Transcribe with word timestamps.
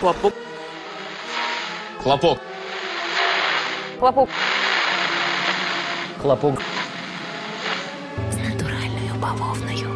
Хлопок. 0.00 0.32
Хлопок. 2.02 2.38
Хлопок. 3.98 4.28
Хлопок. 6.22 6.62
З 8.30 8.36
натуральною 8.38 9.14
бавовною. 9.20 9.88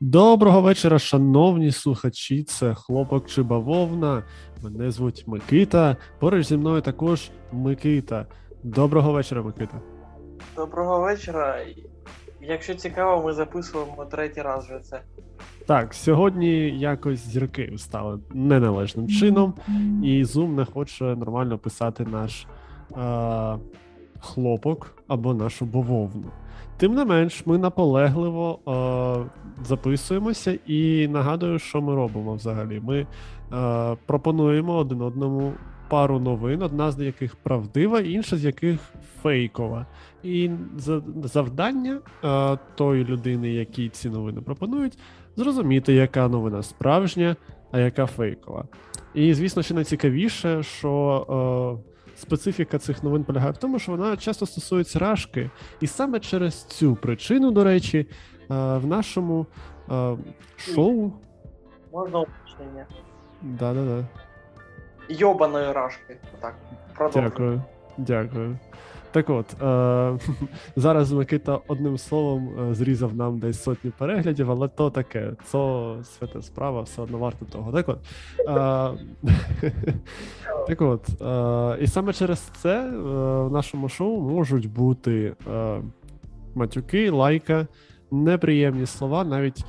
Доброго 0.00 0.60
вечора, 0.60 0.98
шановні 0.98 1.72
слухачі. 1.72 2.42
Це 2.42 2.74
хлопок 2.74 3.26
чи 3.26 3.42
бавовна. 3.42 4.22
Мене 4.62 4.90
звуть 4.90 5.24
Микита. 5.26 5.96
Поруч 6.18 6.46
зі 6.46 6.56
мною 6.56 6.80
також 6.80 7.30
Микита. 7.52 8.26
Доброго 8.62 9.12
вечора, 9.12 9.42
Микита. 9.42 9.80
Доброго 10.56 11.00
вечора. 11.00 11.58
Якщо 12.40 12.74
цікаво, 12.74 13.22
ми 13.26 13.32
записуємо 13.32 14.04
третій 14.10 14.42
раз 14.42 14.64
вже 14.64 14.78
це. 14.78 15.02
Так, 15.70 15.94
сьогодні 15.94 16.78
якось 16.78 17.26
зірки 17.28 17.72
стали 17.76 18.18
неналежним 18.34 19.08
чином, 19.08 19.54
і 20.02 20.24
Zoom 20.24 20.48
не 20.48 20.64
хоче 20.64 21.04
нормально 21.04 21.58
писати 21.58 22.06
наш 22.12 22.46
е- 22.96 23.58
хлопок 24.20 24.94
або 25.08 25.34
нашу 25.34 25.66
бавовну. 25.66 26.24
Тим 26.76 26.94
не 26.94 27.04
менш, 27.04 27.46
ми 27.46 27.58
наполегливо 27.58 28.58
е- 28.68 29.64
записуємося 29.64 30.58
і 30.66 31.08
нагадую, 31.08 31.58
що 31.58 31.80
ми 31.80 31.94
робимо 31.94 32.34
взагалі. 32.34 32.80
Ми 32.84 33.06
е- 33.52 33.96
пропонуємо 34.06 34.76
один 34.76 35.02
одному 35.02 35.52
пару 35.88 36.20
новин, 36.20 36.62
одна 36.62 36.92
з 36.92 37.00
яких 37.00 37.36
правдива, 37.36 38.00
інша 38.00 38.36
з 38.36 38.44
яких 38.44 38.80
фейкова. 39.22 39.86
І 40.22 40.50
завдання 41.24 41.98
е- 42.24 42.58
тої 42.74 43.04
людини, 43.04 43.48
якій 43.50 43.88
ці 43.88 44.10
новини 44.10 44.40
пропонують, 44.40 44.98
зрозуміти, 45.36 45.92
яка 45.94 46.28
новина 46.28 46.62
справжня, 46.62 47.36
а 47.72 47.78
яка 47.78 48.06
фейкова. 48.06 48.64
І, 49.14 49.34
звісно, 49.34 49.62
ще 49.62 49.74
найцікавіше, 49.74 50.62
що 50.62 51.80
е, 52.16 52.16
специфіка 52.16 52.78
цих 52.78 53.02
новин 53.02 53.24
полягає 53.24 53.52
в 53.52 53.56
тому, 53.56 53.78
що 53.78 53.92
вона 53.92 54.16
часто 54.16 54.46
стосується 54.46 54.98
рашки. 54.98 55.50
І 55.80 55.86
саме 55.86 56.20
через 56.20 56.64
цю 56.64 56.96
причину, 56.96 57.50
до 57.50 57.64
речі, 57.64 57.98
е, 57.98 58.06
в 58.76 58.86
нашому 58.86 59.46
е, 59.90 60.16
шоу. 60.56 61.12
Можна 61.92 62.18
уточнення. 62.18 62.86
Да-да-да. 63.42 64.06
Йобаної 65.08 65.72
рашки. 65.72 66.16
Так, 66.40 66.54
продовжуємо. 66.94 67.30
Дякую. 67.30 67.62
Дякую. 67.98 68.58
Так 69.12 69.30
от, 69.30 69.62
е, 69.62 70.18
зараз 70.76 71.12
Микита 71.12 71.60
одним 71.68 71.98
словом 71.98 72.70
е, 72.70 72.74
зрізав 72.74 73.16
нам 73.16 73.38
десь 73.38 73.62
сотню 73.62 73.92
переглядів, 73.98 74.50
але 74.50 74.68
то 74.68 74.90
таке, 74.90 75.32
це 75.44 75.94
свята 76.02 76.42
справа, 76.42 76.82
все 76.82 77.02
одно 77.02 77.18
варто 77.18 77.44
того. 77.44 77.72
Так 77.72 77.88
от, 77.88 77.98
е, 78.38 79.32
так 80.66 80.82
от, 80.82 81.08
е, 81.22 81.82
і 81.82 81.86
саме 81.86 82.12
через 82.12 82.38
це 82.38 82.78
е, 82.78 82.90
в 83.42 83.52
нашому 83.52 83.88
шоу 83.88 84.20
можуть 84.20 84.72
бути 84.72 85.34
е, 85.52 85.82
матюки, 86.54 87.10
лайка, 87.10 87.66
неприємні 88.10 88.86
слова, 88.86 89.24
навіть 89.24 89.64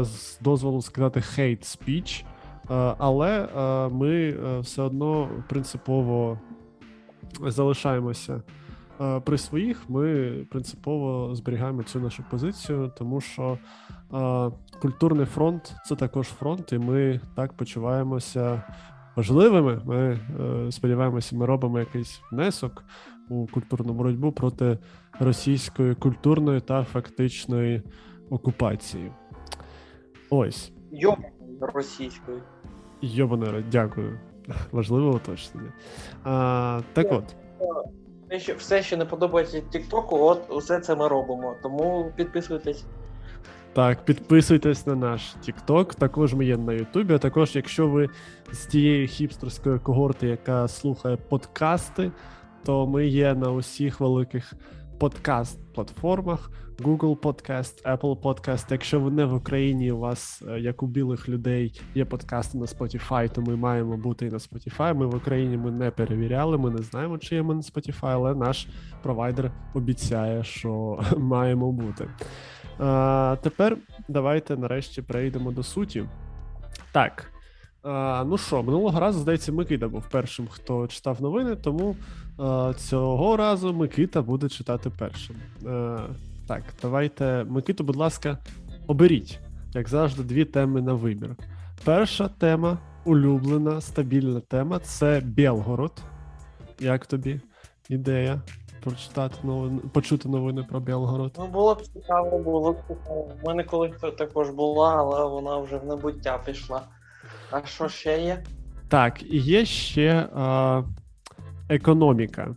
з 0.00 0.38
дозволу 0.40 0.82
сказати 0.82 1.20
speech. 1.20 2.24
Е, 2.70 2.94
але 2.98 3.48
ми 3.92 4.34
все 4.60 4.82
одно 4.82 5.28
принципово 5.48 6.38
залишаємося 7.40 8.42
при 9.24 9.38
своїх. 9.38 9.90
Ми 9.90 10.32
принципово 10.50 11.34
зберігаємо 11.34 11.82
цю 11.82 12.00
нашу 12.00 12.24
позицію, 12.30 12.92
тому 12.98 13.20
що 13.20 13.58
е, 14.14 14.50
культурний 14.82 15.26
фронт 15.26 15.74
це 15.86 15.96
також 15.96 16.26
фронт, 16.26 16.72
і 16.72 16.78
ми 16.78 17.20
так 17.36 17.52
почуваємося 17.52 18.62
важливими. 19.16 19.80
Ми 19.84 20.20
е, 20.40 20.72
сподіваємося, 20.72 21.36
ми 21.36 21.46
робимо 21.46 21.78
якийсь 21.78 22.20
внесок 22.32 22.84
у 23.28 23.46
культурну 23.46 23.92
боротьбу 23.92 24.32
проти 24.32 24.78
російської 25.20 25.94
культурної 25.94 26.60
та 26.60 26.84
фактичної 26.84 27.82
окупації. 28.30 29.12
Ось. 30.30 30.72
Йобаної 30.92 31.32
російською. 31.60 32.42
Йобане, 33.00 33.64
дякую. 33.72 34.18
Важливе 34.72 35.10
уточнення. 35.10 35.72
А, 36.24 36.80
так 36.92 37.12
от, 37.12 37.36
Все, 38.34 38.40
що- 38.44 38.54
Все, 38.58 38.82
що 38.82 38.96
не 38.96 39.04
подобається 39.04 39.60
Тіктоку, 39.60 40.18
от 40.18 40.42
усе 40.50 40.80
це 40.80 40.94
ми 40.96 41.08
робимо. 41.08 41.54
Тому 41.62 42.12
підписуйтесь. 42.16 42.84
так, 43.72 44.04
підписуйтесь 44.04 44.86
на 44.86 44.94
наш 44.94 45.34
TikTok, 45.48 45.94
також 45.94 46.34
ми 46.34 46.44
є 46.44 46.56
на 46.56 46.72
Ютубі. 46.72 47.14
А 47.14 47.18
також, 47.18 47.56
якщо 47.56 47.88
ви 47.88 48.08
з 48.52 48.66
тієї 48.66 49.06
хіпстерської 49.06 49.78
когорти, 49.78 50.26
яка 50.26 50.68
слухає 50.68 51.16
подкасти, 51.16 52.12
то 52.64 52.86
ми 52.86 53.06
є 53.06 53.34
на 53.34 53.50
усіх 53.50 54.00
великих 54.00 54.52
подкаст-платформах: 54.98 56.50
Google 56.78 57.16
Podcast, 57.16 57.82
Apple 57.84 58.20
Podcast. 58.20 58.66
Якщо 58.70 59.00
ви 59.00 59.10
не 59.10 59.24
в 59.24 59.34
Україні, 59.34 59.92
у 59.92 59.98
вас, 59.98 60.42
е, 60.48 60.60
як 60.60 60.82
у 60.82 60.86
білих 60.86 61.28
людей, 61.28 61.80
є 61.94 62.04
подкасти 62.04 62.58
на 62.58 62.64
Spotify, 62.64 63.28
то 63.28 63.42
ми 63.42 63.56
маємо 63.56 63.96
бути 63.96 64.26
і 64.26 64.30
на 64.30 64.38
Spotify. 64.38 64.94
Ми 64.94 65.06
в 65.06 65.14
Україні 65.14 65.56
ми 65.56 65.70
не 65.70 65.90
перевіряли, 65.90 66.58
ми 66.58 66.70
не 66.70 66.82
знаємо, 66.82 67.18
чи 67.18 67.34
є 67.34 67.42
ми 67.42 67.54
на 67.54 67.60
Spotify, 67.60 68.06
але 68.06 68.34
наш 68.34 68.68
провайдер 69.02 69.52
обіцяє, 69.74 70.44
що 70.44 71.00
маємо 71.16 71.72
бути. 71.72 72.08
А, 72.78 73.36
тепер 73.42 73.76
давайте 74.08 74.56
нарешті 74.56 75.02
перейдемо 75.02 75.50
до 75.52 75.62
суті. 75.62 76.04
Так. 76.92 77.33
А, 77.84 78.24
ну 78.26 78.38
що, 78.38 78.62
минулого 78.62 79.00
разу, 79.00 79.20
здається, 79.20 79.52
Микита 79.52 79.88
був 79.88 80.08
першим, 80.08 80.48
хто 80.50 80.86
читав 80.86 81.22
новини, 81.22 81.56
тому 81.56 81.96
а, 82.38 82.72
цього 82.76 83.36
разу 83.36 83.72
Микита 83.72 84.22
буде 84.22 84.48
читати 84.48 84.90
першим. 84.98 85.36
А, 85.66 85.98
так, 86.48 86.62
давайте, 86.82 87.44
Микиту, 87.48 87.84
будь 87.84 87.96
ласка, 87.96 88.38
оберіть, 88.86 89.38
як 89.74 89.88
завжди, 89.88 90.22
дві 90.22 90.44
теми 90.44 90.82
на 90.82 90.92
вибір. 90.92 91.36
Перша 91.84 92.28
тема, 92.28 92.78
улюблена, 93.04 93.80
стабільна 93.80 94.40
тема 94.40 94.78
це 94.78 95.22
Білгород. 95.24 96.02
Як 96.80 97.06
тобі 97.06 97.40
ідея 97.88 98.42
прочитати 98.82 99.34
новини, 99.42 99.80
почути 99.92 100.28
новини 100.28 100.66
про 100.70 100.80
Білгород? 100.80 101.36
Ну 101.38 101.46
було 101.46 101.74
б 101.74 101.82
цікаво, 101.82 102.38
було 102.38 102.72
б 102.72 102.76
цікаво. 102.88 103.28
У 103.42 103.46
мене 103.46 103.64
колись 103.64 104.00
також 104.18 104.50
була, 104.50 104.96
але 104.96 105.28
вона 105.28 105.58
вже 105.58 105.76
в 105.76 105.86
небуття 105.86 106.40
пішла. 106.46 106.82
А 107.54 107.66
що 107.66 107.88
ще 107.88 108.22
є? 108.22 108.42
Так, 108.88 109.22
і 109.22 109.38
є 109.38 109.64
ще 109.64 110.28
а, 110.34 110.82
економіка. 111.68 112.54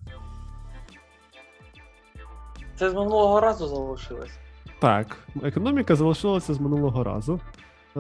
Це 2.76 2.90
з 2.90 2.94
минулого 2.94 3.40
разу 3.40 3.68
залишилось. 3.68 4.38
Так, 4.80 5.18
економіка 5.44 5.96
залишилася 5.96 6.54
з 6.54 6.60
минулого 6.60 7.04
разу. 7.04 7.40
Е, 7.98 8.00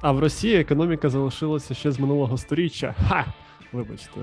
а 0.00 0.12
в 0.12 0.18
Росії 0.18 0.60
економіка 0.60 1.08
залишилася 1.08 1.74
ще 1.74 1.92
з 1.92 2.00
минулого 2.00 2.36
сторіччя. 2.36 2.94
Ха! 3.08 3.24
Вибачте, 3.72 4.20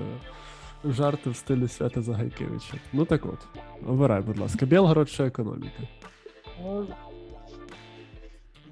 жарти 0.84 1.30
в 1.30 1.36
стилі 1.36 1.68
Свята 1.68 2.02
Загайкевича. 2.02 2.74
Ну 2.92 3.04
так 3.04 3.26
от, 3.26 3.38
обирай, 3.88 4.20
будь 4.20 4.38
ласка, 4.38 4.66
Білгород 4.66 5.10
чи 5.10 5.24
економіка? 5.24 5.82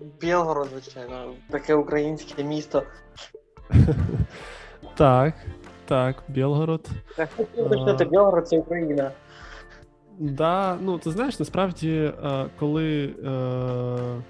Ну, 0.00 0.06
Білгород, 0.20 0.68
звичайно, 0.72 1.34
таке 1.50 1.74
українське 1.74 2.44
місто. 2.44 2.82
Так, 4.96 5.34
так, 5.86 6.22
Білгород. 6.28 6.88
Так, 7.16 7.28
почнете, 7.68 8.04
Білгород 8.04 8.48
це 8.48 8.58
Україна. 8.58 9.10
Да, 10.18 10.78
ну 10.80 10.98
ти 10.98 11.10
знаєш, 11.10 11.38
насправді, 11.38 12.12
е, 12.24 12.46
коли 12.58 13.04
е, 13.04 14.22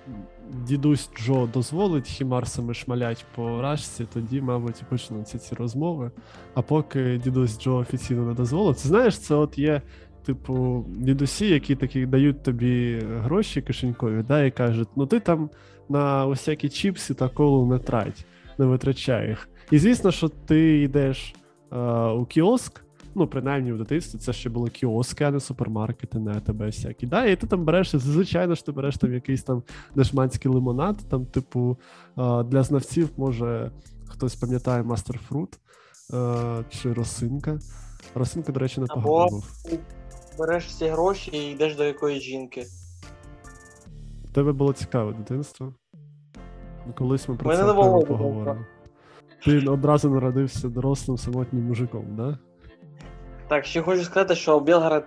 дідусь 0.50 1.10
Джо 1.16 1.48
дозволить 1.54 2.06
хімарсами 2.06 2.74
шмалять 2.74 3.24
по 3.34 3.62
рашці, 3.62 4.06
тоді, 4.14 4.40
мабуть, 4.40 4.82
почнуться 4.88 5.38
ці 5.38 5.54
розмови. 5.54 6.10
А 6.54 6.62
поки 6.62 7.20
дідусь 7.24 7.60
Джо 7.60 7.76
офіційно 7.76 8.22
не 8.22 8.34
дозволив, 8.34 8.74
це 8.74 8.88
знаєш, 8.88 9.18
це 9.18 9.34
от 9.34 9.58
є, 9.58 9.82
типу, 10.26 10.84
дідусі, 10.88 11.48
які 11.48 11.76
такі 11.76 12.06
дають 12.06 12.42
тобі 12.42 13.02
гроші 13.06 13.62
кишенькові, 13.62 14.24
да, 14.28 14.44
і 14.44 14.50
кажуть, 14.50 14.88
ну 14.96 15.06
ти 15.06 15.20
там 15.20 15.50
на 15.88 16.26
усякі 16.26 16.68
чіпси 16.68 17.14
та 17.14 17.28
колу 17.28 17.66
не 17.66 17.78
трать, 17.78 18.26
не 18.58 18.66
витрачай 18.66 19.28
їх. 19.28 19.48
І 19.70 19.78
звісно, 19.78 20.10
що 20.10 20.28
ти 20.28 20.82
йдеш 20.82 21.34
е, 21.72 21.78
у 22.06 22.24
кіоск. 22.24 22.82
Ну, 23.18 23.26
принаймні 23.26 23.72
в 23.72 23.78
дитинстві 23.78 24.18
це 24.18 24.32
ще 24.32 24.50
були 24.50 24.70
кіоски, 24.70 25.24
а 25.24 25.30
не 25.30 25.40
супермаркети, 25.40 26.18
не 26.18 26.40
тебе 26.40 26.66
всякі. 26.66 27.06
Да, 27.06 27.24
і 27.24 27.36
ти 27.36 27.46
там 27.46 27.64
береш, 27.64 27.96
звичайно 27.96 28.54
ж, 28.54 28.66
ти 28.66 28.72
береш 28.72 28.96
там 28.96 29.14
якийсь 29.14 29.42
там 29.42 29.62
дешманський 29.94 30.50
лимонад, 30.50 30.96
там, 31.08 31.26
типу, 31.26 31.78
а, 32.16 32.42
для 32.42 32.62
знавців, 32.62 33.08
може, 33.16 33.70
хтось 34.06 34.34
пам'ятає 34.34 34.82
Master 34.82 35.18
Fruit 35.30 35.58
чи 36.68 36.92
Росинка. 36.92 37.58
Росинка, 38.14 38.52
до 38.52 38.60
речі, 38.60 38.80
непогано 38.80 39.28
був. 39.30 39.44
Береш 40.38 40.66
всі 40.66 40.86
гроші 40.86 41.30
і 41.32 41.52
йдеш 41.52 41.76
до 41.76 41.84
якоїсь 41.84 42.22
жінки. 42.22 42.66
Тебе 44.34 44.52
було 44.52 44.72
цікаве 44.72 45.12
дитинство. 45.12 45.72
Колись 46.98 47.28
ми 47.28 47.36
про 47.36 47.48
Мене 47.48 47.60
це 47.60 47.66
не 47.66 47.72
окремо 47.72 48.02
поговоримо. 48.02 48.64
Ти 49.44 49.68
одразу 49.68 50.10
народився 50.10 50.68
дорослим 50.68 51.18
самотнім 51.18 51.62
мужиком, 51.62 52.04
да? 52.16 52.38
Так, 53.48 53.64
ще 53.64 53.82
хочу 53.82 54.04
сказати, 54.04 54.34
що 54.34 54.60
Білгород, 54.60 55.04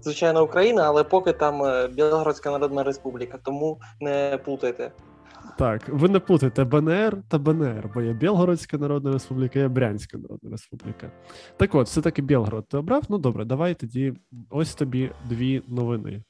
звичайно, 0.00 0.44
Україна, 0.44 0.82
але 0.82 1.04
поки 1.04 1.32
там 1.32 1.62
е, 1.64 1.88
Білгородська 1.88 2.50
Народна 2.50 2.82
Республіка, 2.82 3.38
тому 3.44 3.80
не 4.00 4.38
плутайте. 4.44 4.92
Так, 5.58 5.88
ви 5.88 6.08
не 6.08 6.18
плутайте 6.20 6.64
БНР 6.64 7.22
та 7.28 7.38
БНР, 7.38 7.90
бо 7.94 8.02
є 8.02 8.12
Білгородська 8.12 8.78
Народна 8.78 9.12
Республіка, 9.12 9.58
є 9.58 9.68
Брянська 9.68 10.18
Народна 10.18 10.50
Республіка. 10.50 11.10
Так 11.56 11.74
от, 11.74 11.86
все-таки 11.86 12.22
Білгород 12.22 12.68
ти 12.68 12.76
обрав? 12.76 13.02
Ну 13.08 13.18
добре, 13.18 13.44
давай 13.44 13.74
тоді 13.74 14.14
ось 14.50 14.74
тобі 14.74 15.10
дві 15.28 15.62
новини. 15.68 16.22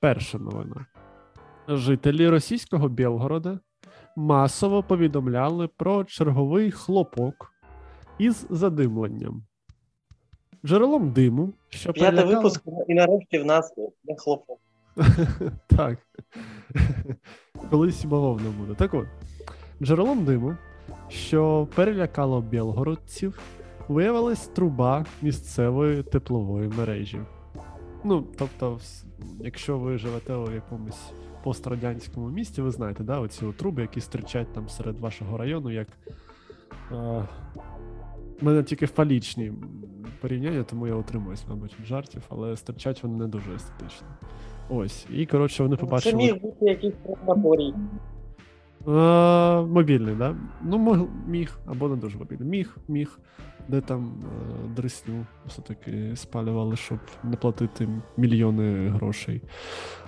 Перша 0.00 0.38
новина. 0.38 0.86
Жителі 1.68 2.28
російського 2.28 2.88
Білгорода 2.88 3.58
масово 4.16 4.82
повідомляли 4.82 5.68
про 5.76 6.04
черговий 6.04 6.70
хлопок 6.70 7.52
із 8.18 8.46
задимленням. 8.50 9.44
Джерелом 10.64 11.10
диму, 11.12 11.52
що 11.68 11.92
П'ятий 11.92 12.18
перелякало- 12.18 12.36
випуск, 12.36 12.62
і 12.88 12.94
нарешті 12.94 13.38
в 13.38 13.44
нас 13.44 13.72
не 14.04 14.16
хлопок. 14.18 14.58
Так. 15.66 15.98
Колись 17.70 18.04
бавовна 18.04 18.50
буде. 18.58 18.74
Так 18.74 18.94
от, 18.94 19.06
джерелом 19.82 20.24
диму, 20.24 20.56
що 21.08 21.68
перелякало 21.74 22.40
білгородців, 22.40 23.40
виявилась 23.88 24.48
труба 24.48 25.04
місцевої 25.22 26.02
теплової 26.02 26.68
мережі. 26.68 27.20
Ну, 28.04 28.24
тобто, 28.38 28.80
якщо 29.40 29.78
ви 29.78 29.98
живете 29.98 30.34
у 30.34 30.50
якомусь 30.50 31.12
пострадянському 31.44 32.28
місті, 32.28 32.62
ви 32.62 32.70
знаєте, 32.70 33.04
да, 33.04 33.20
оці 33.20 33.46
труби, 33.56 33.82
які 33.82 34.00
стирчать 34.00 34.52
там 34.52 34.68
серед 34.68 34.98
вашого 34.98 35.38
району, 35.38 35.70
як. 35.70 35.88
Е, 36.92 37.28
у 38.42 38.44
мене 38.44 38.62
тільки 38.62 38.86
фалічні 38.86 39.52
порівняння, 40.20 40.62
тому 40.62 40.86
я 40.86 40.94
утримуюсь, 40.94 41.44
мабуть, 41.48 41.76
від 41.80 41.86
жартів, 41.86 42.22
але 42.28 42.56
стирчать 42.56 43.02
вони 43.02 43.18
не 43.18 43.26
дуже 43.26 43.54
естетично. 43.54 44.06
Ось. 44.68 45.06
І, 45.10 45.26
коротше, 45.26 45.62
вони 45.62 45.76
побачили. 45.76 46.12
Це 46.12 46.16
міг 46.16 46.42
бути 46.42 46.64
якийсь 46.64 46.94
крематорій. 47.06 47.74
Е, 48.88 49.60
мобільний, 49.60 50.14
да? 50.14 50.36
Ну, 50.62 51.08
міг, 51.26 51.58
або 51.66 51.88
не 51.88 51.96
дуже 51.96 52.18
мобільний. 52.18 52.48
Міг, 52.48 52.76
міг, 52.88 53.18
де 53.68 53.80
там 53.80 54.24
е, 54.24 54.68
дресню 54.76 55.26
все-таки 55.46 56.16
спалювали, 56.16 56.76
щоб 56.76 56.98
не 57.24 57.36
платити 57.36 57.88
мільйони 58.16 58.88
грошей. 58.88 59.42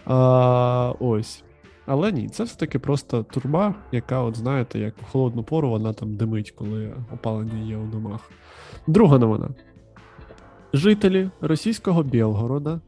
А, 0.04 0.94
ось. 1.00 1.44
Але 1.86 2.12
ні, 2.12 2.28
це 2.28 2.44
все-таки 2.44 2.78
просто 2.78 3.22
турба, 3.22 3.74
яка, 3.92 4.22
от 4.22 4.36
знаєте, 4.36 4.78
як 4.78 4.94
у 5.02 5.04
холодну 5.04 5.42
пору 5.42 5.70
вона 5.70 5.92
там 5.92 6.16
димить, 6.16 6.50
коли 6.50 6.94
опалення 7.14 7.58
є 7.68 7.76
у 7.76 7.86
домах. 7.86 8.30
Друга 8.86 9.18
новина. 9.18 9.48
Жителі 10.72 11.30
російського 11.40 12.02
Білгорода 12.02 12.80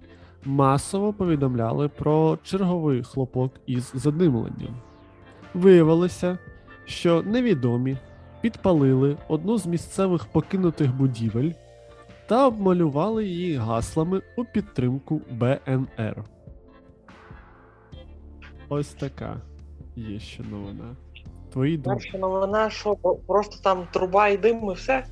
масово 0.45 1.13
повідомляли 1.13 1.89
про 1.89 2.39
черговий 2.43 3.03
хлопок 3.03 3.53
із 3.67 3.93
задимленням. 3.95 4.77
Виявилося, 5.55 6.39
що 6.85 7.23
невідомі 7.23 7.97
підпалили 8.41 9.17
одну 9.29 9.59
з 9.59 9.67
місцевих 9.67 10.27
покинутих 10.27 10.97
будівель 10.97 11.51
та 12.27 12.47
обмалювали 12.47 13.25
її 13.25 13.57
гаслами 13.57 14.23
у 14.37 14.45
підтримку 14.45 15.21
БНР. 15.31 16.25
Ось 18.69 18.89
така 18.89 19.37
є 19.97 20.21
ще 20.21 20.43
новина. 20.43 20.97
Твої 21.53 21.77
думки. 21.77 22.01
Перша 22.03 22.19
новина, 22.19 22.71
що 22.71 22.97
просто 23.27 23.57
там 23.63 23.87
труба 23.93 24.29
і 24.29 24.37
дим, 24.37 24.71
і 24.71 24.75
все. 24.75 25.05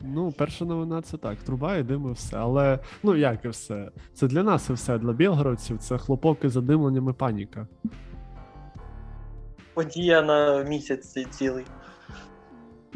Ну, 0.00 0.32
перша 0.32 0.64
новина 0.64 1.02
це 1.02 1.16
так. 1.16 1.38
Труба 1.38 1.76
і 1.76 1.82
дим 1.82 2.08
і 2.10 2.12
все. 2.12 2.36
Але 2.36 2.78
ну 3.02 3.16
як 3.16 3.44
і 3.44 3.48
все. 3.48 3.90
Це 4.14 4.28
для 4.28 4.42
нас 4.42 4.70
і 4.70 4.72
все. 4.72 4.98
Для 4.98 5.12
білгородців 5.12 5.78
це 5.78 5.98
хлопоки 5.98 6.48
задимленням 6.48 7.08
і 7.08 7.12
паніка. 7.12 7.66
Подія 9.74 10.22
на 10.22 10.62
місяць 10.62 11.30
цілий. 11.30 11.64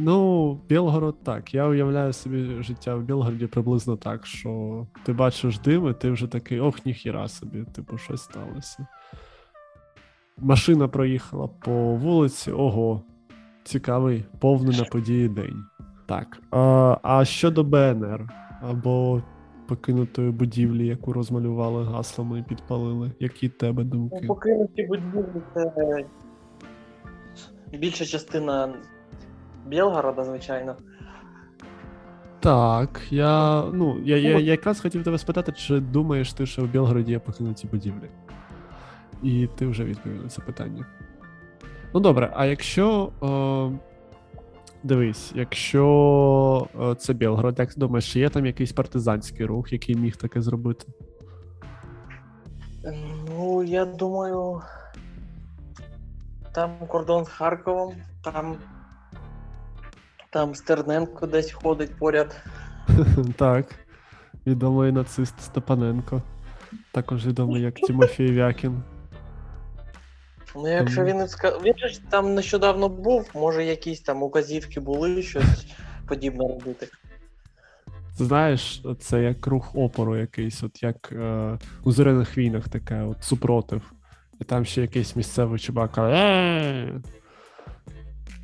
Ну, 0.03 0.55
Білгород 0.69 1.25
так. 1.25 1.55
Я 1.55 1.67
уявляю 1.67 2.13
собі 2.13 2.63
життя 2.63 2.95
в 2.95 3.03
Білгороді 3.03 3.47
приблизно 3.47 3.97
так, 3.97 4.27
що 4.27 4.87
ти 5.05 5.13
бачиш 5.13 5.59
дим, 5.59 5.89
і 5.89 5.95
ти 5.95 6.11
вже 6.11 6.27
такий, 6.27 6.61
ох, 6.61 6.87
ніхіра 6.87 7.29
собі, 7.29 7.65
типу, 7.75 7.99
щось 7.99 8.23
сталося. 8.23 8.87
Машина 10.39 10.89
проїхала 10.89 11.49
по 11.49 11.73
вулиці, 11.95 12.53
ого, 12.53 13.03
цікавий, 13.65 14.25
повний 14.39 14.79
на 14.79 14.85
події 14.85 15.29
день. 15.29 15.65
Так. 16.11 16.39
А, 16.51 16.97
а 17.03 17.25
щодо 17.25 17.65
БНР 17.65 18.29
або 18.63 19.23
покинутої 19.69 20.31
будівлі, 20.31 20.87
яку 20.87 21.13
розмалювали 21.13 21.85
гаслами 21.85 22.39
і 22.39 22.43
підпалили, 22.43 23.13
які 23.21 23.49
тебе 23.49 23.85
Ну, 23.85 23.91
думки? 23.91 24.27
покинуті 24.27 24.83
будівлі 24.83 25.43
це 25.55 26.05
більша 27.79 28.05
частина 28.05 28.75
Білгорода, 29.67 30.25
звичайно. 30.25 30.77
Так, 32.41 33.01
я. 33.11 33.65
Ну, 33.73 34.01
я, 34.05 34.17
я, 34.17 34.31
я 34.31 34.39
якраз 34.39 34.81
хотів 34.81 35.05
тебе 35.05 35.19
спитати, 35.19 35.53
чи 35.53 35.81
думаєш 35.81 36.33
ти, 36.33 36.47
що 36.47 36.63
в 36.63 36.67
Білгороді 36.69 37.13
є 37.13 37.19
покинуті 37.19 37.67
будівлі? 37.67 38.11
І 39.23 39.49
ти 39.57 39.67
вже 39.67 39.85
відповів 39.85 40.23
на 40.23 40.29
це 40.29 40.43
питання. 40.43 40.87
Ну 41.95 42.01
добре, 42.01 42.33
а 42.35 42.47
якщо. 42.47 43.13
Е, 43.23 43.90
дивись, 44.83 45.33
якщо 45.35 46.69
е, 46.81 46.95
це 46.95 47.13
Білгород, 47.13 47.59
як 47.59 47.71
думаєш, 47.77 48.13
чи 48.13 48.21
є 48.21 48.29
там 48.29 48.47
якийсь 48.47 48.73
партизанський 48.73 49.47
рух, 49.47 49.73
який 49.73 49.95
міг 49.95 50.17
таке 50.17 50.41
зробити? 50.41 50.87
Ну, 53.29 53.63
я 53.63 53.85
думаю, 53.85 54.63
там 56.53 56.71
кордон 56.89 57.25
з 57.25 57.29
Харковом, 57.29 57.95
там. 58.25 58.57
Там 60.33 60.55
Стерненко 60.55 61.27
десь 61.27 61.53
ходить 61.53 61.99
поряд. 61.99 62.37
Так. 63.37 63.67
Відомий 64.47 64.93
нацист 64.93 65.41
Степаненко. 65.41 66.23
Також 66.93 67.27
відомий 67.27 67.63
як 67.63 67.75
Тимофій 67.87 68.39
Вякін. 68.39 68.83
Ну, 70.57 70.69
якщо 70.69 71.05
він 71.05 71.17
не 71.17 71.29
ска... 71.29 71.59
Він 71.65 71.75
ж 71.77 72.01
там 72.11 72.35
нещодавно 72.35 72.89
був, 72.89 73.31
може 73.35 73.65
якісь 73.65 74.01
там 74.01 74.23
указівки 74.23 74.81
були, 74.81 75.23
щось 75.23 75.67
подібне 76.09 76.49
робити. 76.49 76.89
Знаєш, 78.17 78.83
це 79.01 79.23
як 79.23 79.47
рух 79.47 79.71
опору 79.75 80.17
якийсь, 80.17 80.63
от 80.63 80.83
як 80.83 81.13
е, 81.13 81.59
у 81.85 81.93
зоряних 81.93 82.39
війнах 82.39 82.69
таке, 82.69 83.03
от 83.03 83.25
супротив. 83.25 83.93
І 84.41 84.45
там 84.45 84.65
ще 84.65 84.81
якийсь 84.81 85.17
місцевий 85.17 85.59
чувак 85.59 85.99
«Е!» 85.99 87.01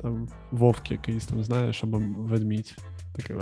Там 0.01 0.29
вовк 0.51 0.91
якийсь, 0.91 1.25
там, 1.25 1.43
знаєш, 1.43 1.83
або 1.83 2.01
ведмідь. 2.17 2.75
Такий. 3.15 3.35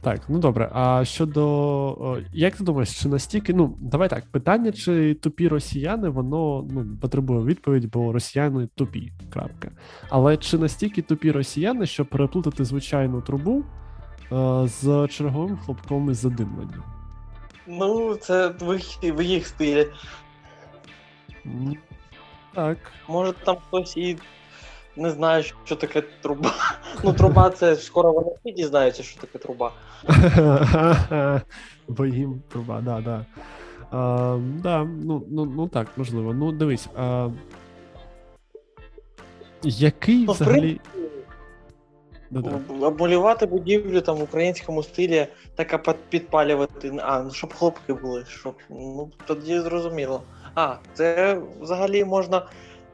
Так, 0.00 0.20
ну 0.28 0.38
добре. 0.38 0.70
А 0.72 1.04
щодо. 1.04 2.18
Як 2.32 2.56
ти 2.56 2.64
думаєш, 2.64 3.00
чи 3.00 3.08
настільки. 3.08 3.54
Ну, 3.54 3.76
давай 3.80 4.08
так, 4.08 4.24
питання, 4.30 4.72
чи 4.72 5.14
тупі 5.14 5.48
росіяни, 5.48 6.08
воно 6.08 6.66
ну, 6.70 6.86
потребує 7.00 7.44
відповідь, 7.44 7.90
бо 7.90 8.12
росіяни 8.12 8.68
тупі. 8.74 9.12
Крапка. 9.32 9.70
Але 10.08 10.36
чи 10.36 10.58
настільки 10.58 11.02
тупі 11.02 11.30
росіяни, 11.30 11.86
щоб 11.86 12.06
переплутати 12.06 12.64
звичайну 12.64 13.20
трубу 13.20 13.64
е, 14.32 14.68
з 14.68 15.08
черговим 15.10 15.56
хлопком 15.56 16.10
із 16.10 16.16
задимленням? 16.16 16.82
Ну, 17.66 18.14
це 18.14 18.48
в 18.60 18.72
їх, 18.72 19.18
в 19.18 19.22
їх 19.22 19.46
стилі. 19.46 19.86
Так. 22.54 22.78
Може 23.08 23.32
там 23.32 23.56
хтось 23.68 23.96
і 23.96 24.16
не 24.96 25.10
знає, 25.10 25.42
що 25.64 25.76
таке 25.76 26.02
труба. 26.22 26.54
Ну, 27.04 27.12
труба 27.12 27.50
це 27.50 27.76
скоро 27.76 28.12
вони 28.12 28.30
всі 28.40 28.52
дізнаються, 28.52 29.02
що 29.02 29.20
таке 29.20 29.38
труба. 29.38 29.72
Бо 31.88 32.06
їм 32.06 32.42
труба, 32.48 32.80
да, 32.80 33.00
да. 33.00 33.26
А, 33.90 34.38
да, 34.62 34.84
ну, 34.84 35.22
ну, 35.30 35.44
ну 35.44 35.68
так, 35.68 35.88
можливо. 35.96 36.34
Ну, 36.34 36.52
дивись. 36.52 36.88
А, 36.96 37.28
який 39.62 40.24
Ну, 40.24 40.32
взагалі. 40.32 40.80
Обмалювати 42.80 43.46
будівлю 43.46 44.00
там 44.00 44.16
в 44.16 44.22
українському 44.22 44.82
стилі, 44.82 45.26
так 45.54 45.74
а 45.74 45.94
підпалювати. 46.08 46.92
А, 47.02 47.22
ну 47.22 47.30
щоб 47.30 47.54
хлопки 47.54 47.94
були, 47.94 48.24
щоб. 48.28 48.54
Ну, 48.70 49.10
тоді 49.26 49.60
зрозуміло. 49.60 50.22
А, 50.54 50.76
це 50.94 51.38
взагалі 51.60 52.04
можна. 52.04 52.46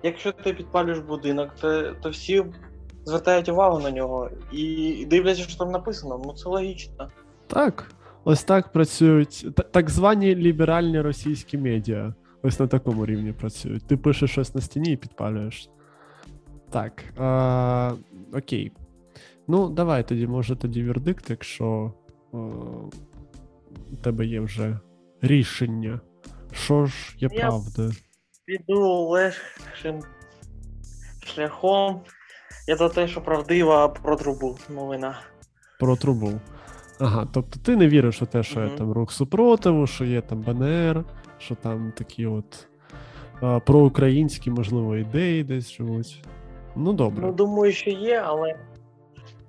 Якщо 0.02 0.32
ти 0.32 0.52
підпалюєш 0.52 0.98
будинок, 0.98 1.50
то, 1.60 1.82
то 2.02 2.10
всі 2.10 2.44
звертають 3.04 3.48
увагу 3.48 3.78
на 3.80 3.90
нього 3.90 4.30
і 4.52 5.06
дивляться, 5.10 5.42
що 5.42 5.58
там 5.58 5.70
написано. 5.70 6.22
Ну 6.24 6.32
це 6.32 6.48
логічно. 6.48 7.10
Так, 7.46 7.92
ось 8.24 8.44
так 8.44 8.72
працюють 8.72 9.46
так 9.72 9.90
звані 9.90 10.34
ліберальні 10.36 11.00
російські 11.00 11.58
медіа. 11.58 12.14
ось 12.42 12.60
на 12.60 12.66
такому 12.66 13.06
рівні 13.06 13.32
працюють. 13.32 13.86
Ти 13.86 13.96
пишеш 13.96 14.30
щось 14.30 14.54
на 14.54 14.60
стіні 14.60 14.92
і 14.92 14.96
підпалюєш. 14.96 15.70
Так. 16.70 17.04
А, 17.18 17.92
окей. 18.34 18.72
Ну, 19.48 19.68
давай 19.68 20.08
тоді, 20.08 20.26
може, 20.26 20.56
тоді 20.56 20.84
вердикт, 20.84 21.30
якщо 21.30 21.92
о, 22.32 22.38
у 23.92 23.96
тебе 24.02 24.26
є 24.26 24.40
вже 24.40 24.78
рішення. 25.22 26.00
Що 26.52 26.86
ж 26.86 27.16
є 27.18 27.28
Я- 27.32 27.40
правда? 27.40 27.90
Піду 28.50 29.08
легшим 29.08 30.00
шляхом. 31.24 32.00
Я 32.66 32.76
за 32.76 32.88
те, 32.88 33.08
що 33.08 33.20
правдива 33.20 33.88
про 33.88 34.16
трубу 34.16 34.58
новина. 34.70 35.20
Про 35.80 35.96
трубу. 35.96 36.32
Ага, 37.00 37.28
тобто 37.32 37.60
ти 37.60 37.76
не 37.76 37.88
віриш 37.88 38.22
у 38.22 38.26
те, 38.26 38.42
що 38.42 38.64
є 38.64 38.70
там 38.70 38.92
рух 38.92 39.12
супротиву, 39.12 39.86
що 39.86 40.04
є 40.04 40.20
там 40.20 40.40
БНР, 40.40 41.04
що 41.38 41.54
там 41.54 41.92
такі 41.96 42.26
от 42.26 42.68
а, 43.40 43.60
проукраїнські, 43.60 44.50
можливо, 44.50 44.96
ідеї 44.96 45.44
десь 45.44 45.72
живуть. 45.72 46.24
Ну, 46.76 46.92
добре. 46.92 47.26
Ну, 47.26 47.32
думаю, 47.32 47.72
що 47.72 47.90
є, 47.90 48.22
але 48.26 48.56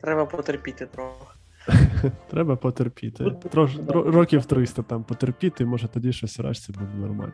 треба 0.02 0.26
потерпіти 0.26 0.86
трохи. 0.86 1.36
Треба 2.30 2.56
потерпіти. 2.56 3.32
Трош, 3.52 3.72
років 3.90 4.46
300 4.46 4.82
там 4.82 5.04
потерпіти, 5.04 5.66
може 5.66 5.88
тоді 5.88 6.14
щось 6.14 6.40
рашці 6.40 6.72
буде 6.72 6.94
нормально. 6.96 7.34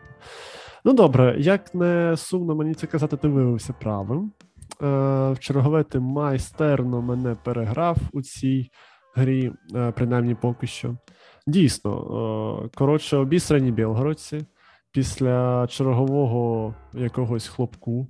Ну 0.88 0.94
добре, 0.94 1.36
як 1.40 1.76
не 1.76 2.14
сумно 2.18 2.56
мені 2.56 2.74
це 2.74 2.88
казати, 2.88 3.18
ти 3.18 3.28
виявився 3.28 3.74
правим. 3.74 4.32
Е, 4.82 4.86
в 5.32 5.36
чергове 5.40 5.84
ти 5.84 6.00
майстерно 6.00 7.02
мене 7.02 7.36
переграв 7.44 7.98
у 8.14 8.22
цій 8.22 8.70
грі, 9.16 9.52
е, 9.76 9.92
принаймні 9.92 10.36
поки 10.36 10.68
що. 10.68 10.98
Дійсно, 11.48 11.92
е, 12.66 12.78
коротше, 12.78 13.18
обісрані 13.18 13.72
білгородці 13.72 14.42
після 14.92 15.68
чергового 15.68 16.76
якогось 16.94 17.48
хлопку. 17.48 18.08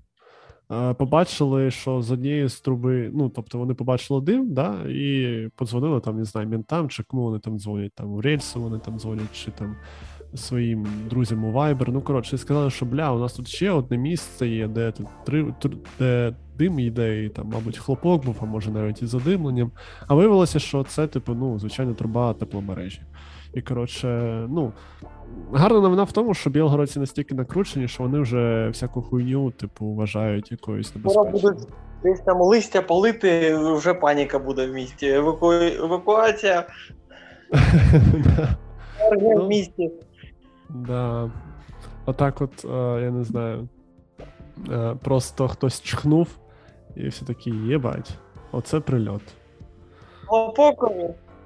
Побачили, 0.98 1.72
що 1.72 2.02
з 2.02 2.12
однієї 2.12 2.48
з 2.48 2.62
труби, 2.62 3.12
ну 3.14 3.30
тобто 3.30 3.58
вони 3.58 3.74
побачили 3.74 4.22
дим, 4.22 4.54
да, 4.54 4.84
і 4.90 5.50
подзвонили 5.56 6.00
там, 6.00 6.18
не 6.18 6.26
знаю, 6.26 6.48
ментам, 6.48 6.90
чи 6.90 7.04
кому 7.04 7.24
вони 7.24 7.40
там 7.40 7.60
дзвонять, 7.60 7.96
там 7.96 8.14
у 8.14 8.22
рельсу 8.22 8.62
вони 8.62 8.80
там 8.80 9.00
дзвонять, 9.00 9.34
чи 9.34 9.52
там 9.52 9.76
своїм 10.36 10.88
друзям 11.10 11.46
у 11.46 11.54
Viber. 11.54 11.86
Ну 11.88 12.02
коротше, 12.02 12.38
сказали, 12.38 12.70
що 12.70 12.86
бля, 12.86 13.12
у 13.12 13.20
нас 13.20 13.34
тут 13.34 13.48
ще 13.48 13.72
одне 13.72 13.98
місце 13.98 14.48
є, 14.48 14.68
де 14.68 14.94
три 15.26 15.54
де 16.00 16.36
дим 16.58 16.80
йде, 16.80 17.24
і 17.24 17.30
там, 17.30 17.50
мабуть, 17.54 17.78
хлопок 17.78 18.26
був, 18.26 18.36
а 18.42 18.46
може 18.46 18.72
навіть 18.72 19.02
із 19.02 19.10
задимленням. 19.10 19.72
А 20.08 20.16
виявилося, 20.16 20.60
що 20.60 20.84
це, 20.84 21.08
типу, 21.08 21.34
ну, 21.34 21.60
звичайно, 21.60 21.94
труба 21.94 22.34
тепломережі. 22.34 23.02
І 23.54 23.62
коротше, 23.62 24.08
ну. 24.50 24.74
Гарна 25.54 25.80
новина 25.80 26.04
в 26.04 26.12
тому, 26.12 26.34
що 26.34 26.50
білгородці 26.50 27.00
настільки 27.00 27.36
накручені, 27.36 27.88
що 27.88 28.04
вони 28.04 28.20
вже 28.20 28.70
всяку 28.70 29.02
хуйню, 29.02 29.52
типу, 29.52 29.86
вважають 29.86 30.52
якоюсь 30.52 30.96
небезпечною. 30.96 31.58
десь 32.04 32.20
там 32.20 32.42
листя 32.42 32.82
палити, 32.82 33.58
вже 33.58 33.94
паніка 33.94 34.40
буде 34.40 34.68
в 34.68 34.74
місті. 34.74 35.08
Еваку... 35.08 35.52
Евакуація 35.54 36.68
Ну. 39.22 39.46
в 39.46 39.48
місті. 39.48 39.92
Да. 40.69 41.31
Отак, 42.07 42.41
от, 42.41 42.65
е, 42.65 43.03
я 43.03 43.11
не 43.11 43.25
знаю. 43.25 43.69
е, 44.71 44.97
Просто 45.05 45.49
хтось 45.49 45.83
чхнув, 45.83 46.29
і 46.97 47.09
всі 47.09 47.25
такі, 47.25 47.51
єбать, 47.51 48.19
оце 48.53 48.81
прильот. 48.81 49.23
Хлопок 50.27 50.91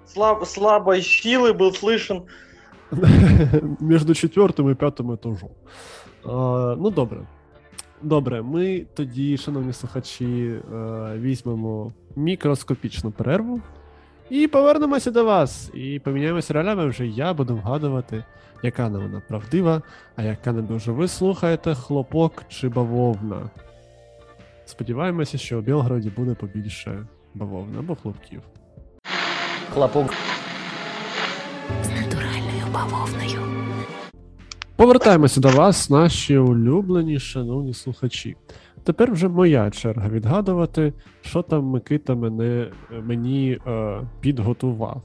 слаб... 0.07 0.47
слабой 0.47 1.01
силы 1.01 1.53
был 1.53 1.73
слышен. 1.73 2.23
Між 3.81 4.19
четвертим 4.19 4.71
і 4.71 4.75
п'ятим 4.75 5.11
етажом. 5.11 5.51
А, 6.25 6.77
ну, 6.79 6.91
добре. 6.91 7.21
Добре, 8.03 8.43
ми 8.43 8.87
тоді, 8.95 9.37
шановні 9.37 9.73
слухачі, 9.73 10.61
е, 10.75 11.13
візьмемо 11.19 11.93
мікроскопічну 12.17 13.11
перерву 13.11 13.61
і 14.32 14.48
повернемося 14.48 15.12
до 15.12 15.26
вас. 15.26 15.72
І 15.74 16.00
поміняємося 16.00 16.54
ролями. 16.54 16.88
Вже 16.88 17.08
я 17.08 17.34
буду 17.34 17.56
вгадувати, 17.56 18.24
яка 18.64 18.90
новина 18.90 19.22
правдива, 19.28 19.82
а 20.16 20.24
яка 20.24 20.52
не 20.52 20.62
дуже. 20.62 20.92
Ви 20.92 21.08
слухаєте 21.08 21.76
хлопок 21.76 22.44
чи 22.50 22.70
бавовна. 22.70 23.50
Сподіваємося, 24.66 25.38
що 25.38 25.60
у 25.60 25.62
Білгороді 25.62 26.10
буде 26.10 26.34
побільше 26.34 27.08
бавовни 27.34 27.80
або 27.80 27.96
хлопків. 27.96 28.42
Хлопок. 29.74 30.14
з 31.84 31.90
натуральною 31.90 32.66
бавовною. 32.74 33.42
Повертаємося 34.76 35.42
до 35.42 35.50
вас, 35.50 35.90
наші 35.90 36.38
улюблені, 36.38 37.20
шановні 37.20 37.74
слухачі. 37.74 38.36
Тепер 38.84 39.12
вже 39.12 39.28
моя 39.28 39.70
черга 39.70 40.10
відгадувати, 40.10 40.94
що 41.22 41.42
там 41.42 41.64
Микита 41.64 42.16
мене, 42.16 42.72
мені 43.04 43.60
е, 43.68 44.02
підготував. 44.20 45.02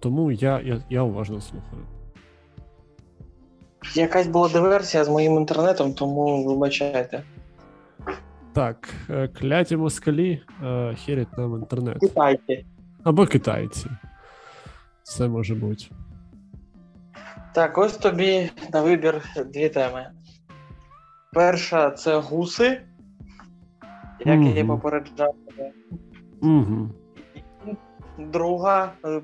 Тому 0.00 0.32
я, 0.32 0.60
я, 0.60 0.82
я 0.90 1.02
уважно 1.02 1.40
слухаю. 1.40 1.82
Якась 3.94 4.26
була 4.26 4.48
диверсія 4.48 5.04
з 5.04 5.08
моїм 5.08 5.36
інтернетом, 5.36 5.94
тому 5.94 6.44
вибачайте. 6.44 7.22
Так, 8.52 8.94
е, 9.10 9.28
кляті 9.28 9.76
москалі 9.76 10.42
е, 10.64 10.94
херять 10.94 11.38
нам 11.38 11.54
інтернет. 11.54 11.98
Китайці. 12.00 12.66
Або 13.04 13.26
китайці. 13.26 13.86
Це 15.02 15.28
може 15.28 15.54
бути. 15.54 15.84
Так, 17.52 17.78
ось 17.78 17.96
тобі 17.96 18.50
на 18.72 18.82
вибір 18.82 19.22
дві 19.46 19.68
теми. 19.68 20.06
Перша 21.32 21.90
це 21.90 22.18
гуси, 22.18 22.80
як 24.24 24.38
Мгм. 24.38 24.66
попереджав. 24.66 25.34
тебе. 25.48 25.72
Угу. 26.42 26.88
Друга 28.18 28.92
е, 29.04 29.22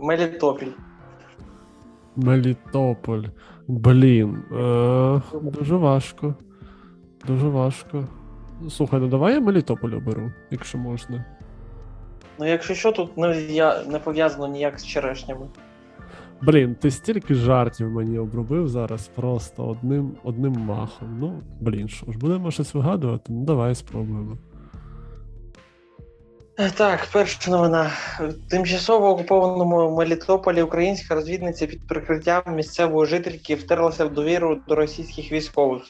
Мелітопіль. 0.00 0.72
Мелітополь. 2.16 3.22
Блін. 3.68 4.42
Е, 4.52 5.20
дуже 5.42 5.76
важко. 5.76 6.34
Дуже 7.26 7.48
важко. 7.48 8.04
Слухай, 8.70 9.00
ну 9.00 9.08
давай 9.08 9.34
я 9.34 9.40
Мелітополь 9.40 9.90
оберу, 9.90 10.32
якщо 10.50 10.78
можна. 10.78 11.24
Ну, 12.38 12.46
якщо 12.46 12.74
що, 12.74 12.92
тут 12.92 13.18
не, 13.18 13.42
я, 13.42 13.84
не 13.84 13.98
пов'язано 13.98 14.48
ніяк 14.48 14.78
з 14.80 14.86
черешнями. 14.86 15.46
Блін, 16.42 16.74
ти 16.74 16.90
стільки 16.90 17.34
жартів 17.34 17.90
мені 17.90 18.18
обробив 18.18 18.68
зараз 18.68 19.08
просто 19.08 19.66
одним, 19.66 20.16
одним 20.24 20.52
махом. 20.52 21.18
Ну, 21.20 21.42
блін, 21.60 21.88
що 21.88 22.12
ж, 22.12 22.18
будемо 22.18 22.50
щось 22.50 22.74
вигадувати? 22.74 23.24
Ну 23.28 23.44
давай 23.44 23.74
спробуємо. 23.74 24.38
Е, 26.58 26.70
Так, 26.70 27.08
перша 27.12 27.50
новина. 27.50 27.90
В 28.20 28.50
тимчасово 28.50 29.08
окупованому 29.10 29.96
Мелітополі 29.96 30.62
українська 30.62 31.14
розвідниця 31.14 31.66
під 31.66 31.88
прикриттям 31.88 32.42
місцевої 32.46 33.06
жительки 33.06 33.54
втерлася 33.54 34.04
в 34.04 34.12
довіру 34.12 34.60
до 34.68 34.74
російських 34.74 35.32
військових. 35.32 35.82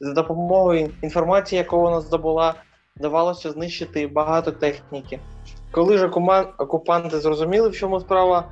За 0.00 0.12
допомогою 0.12 0.90
інформації, 1.02 1.58
яку 1.58 1.80
вона 1.80 2.00
здобула, 2.00 2.54
вдавалося 2.96 3.50
знищити 3.50 4.06
багато 4.06 4.52
техніки. 4.52 5.20
Коли 5.70 5.98
ж 5.98 6.06
окупанти 6.58 7.20
зрозуміли, 7.20 7.68
в 7.68 7.76
чому 7.76 8.00
справа, 8.00 8.48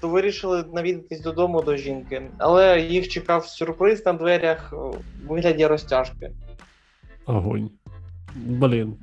то 0.00 0.08
вирішили 0.08 0.64
навідатись 0.74 1.20
додому 1.20 1.62
до 1.62 1.76
жінки, 1.76 2.22
але 2.38 2.80
їх 2.80 3.08
чекав 3.08 3.46
сюрприз 3.46 4.06
на 4.06 4.12
дверях 4.12 4.72
в 4.72 5.28
вигляді 5.28 5.66
розтяжки. 5.66 6.30
Огонь. 7.26 7.70
Блін. 8.34 8.96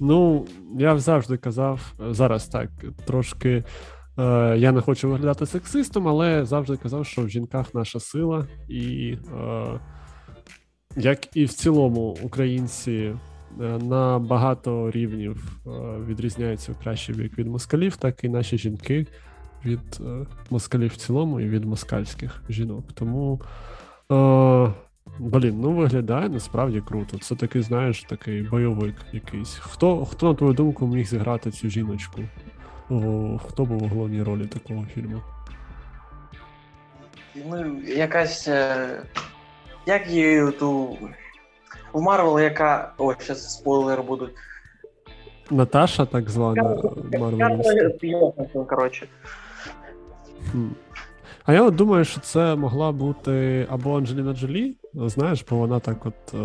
Ну, 0.00 0.46
я 0.78 0.98
завжди 0.98 1.36
казав, 1.36 1.92
зараз 2.10 2.48
так, 2.48 2.70
трошки. 3.04 3.64
Е, 4.18 4.56
я 4.58 4.72
не 4.72 4.80
хочу 4.80 5.10
виглядати 5.10 5.46
сексистом, 5.46 6.08
але 6.08 6.44
завжди 6.44 6.76
казав, 6.76 7.06
що 7.06 7.22
в 7.22 7.28
жінках 7.28 7.74
наша 7.74 8.00
сила, 8.00 8.46
і 8.68 9.16
е, 9.40 9.80
як 10.96 11.36
і 11.36 11.44
в 11.44 11.52
цілому 11.52 12.16
українці 12.22 12.92
е, 12.92 13.14
на 13.62 14.18
багато 14.18 14.90
рівнів 14.90 15.60
е, 15.66 15.70
відрізняються 16.08 16.72
в 16.72 16.78
кращий 16.78 17.14
бік 17.14 17.38
від 17.38 17.46
москалів, 17.46 17.96
так 17.96 18.24
і 18.24 18.28
наші 18.28 18.58
жінки 18.58 19.06
від 19.64 20.00
е, 20.00 20.26
москалів 20.50 20.90
в 20.90 20.96
цілому 20.96 21.40
і 21.40 21.48
від 21.48 21.64
москальських 21.64 22.42
жінок. 22.48 22.84
Тому. 22.94 23.40
Е, 24.12 24.72
Блін, 25.18 25.60
ну 25.60 25.72
виглядає 25.72 26.28
насправді 26.28 26.80
круто. 26.80 27.18
Це 27.18 27.34
такий, 27.34 27.62
знаєш, 27.62 28.02
такий 28.02 28.42
бойовик 28.42 28.94
якийсь. 29.12 29.54
Хто, 29.54 30.04
хто 30.04 30.28
на 30.28 30.34
твою 30.34 30.52
думку, 30.54 30.86
міг 30.86 31.06
зіграти 31.06 31.50
цю 31.50 31.68
жіночку? 31.68 32.20
О, 32.90 33.38
хто 33.48 33.64
був 33.64 33.82
у 33.82 33.86
головній 33.88 34.22
ролі 34.22 34.46
такого 34.46 34.86
фільму? 34.94 35.20
Ну, 37.34 37.80
якась. 37.86 38.48
е, 38.48 39.02
Як 39.86 40.10
її 40.10 40.50
ту. 40.50 40.98
В 41.92 42.00
Марвел, 42.00 42.40
яка. 42.40 42.92
Ой, 42.98 43.14
зараз 43.20 43.52
спойлери 43.54 44.02
будуть. 44.02 44.30
Наташа, 45.50 46.06
так 46.06 46.30
звана. 46.30 46.76
Йоханссон, 48.02 48.64
коротше. 48.66 49.06
А 51.44 51.52
я 51.52 51.62
от 51.62 51.74
думаю, 51.74 52.04
що 52.04 52.20
це 52.20 52.56
могла 52.56 52.92
бути 52.92 53.66
або 53.70 53.96
Анджеліна 53.96 54.32
Джолі, 54.32 54.76
знаєш, 54.94 55.44
бо 55.50 55.56
вона 55.56 55.80
так 55.80 56.06
от 56.06 56.34
е, 56.34 56.38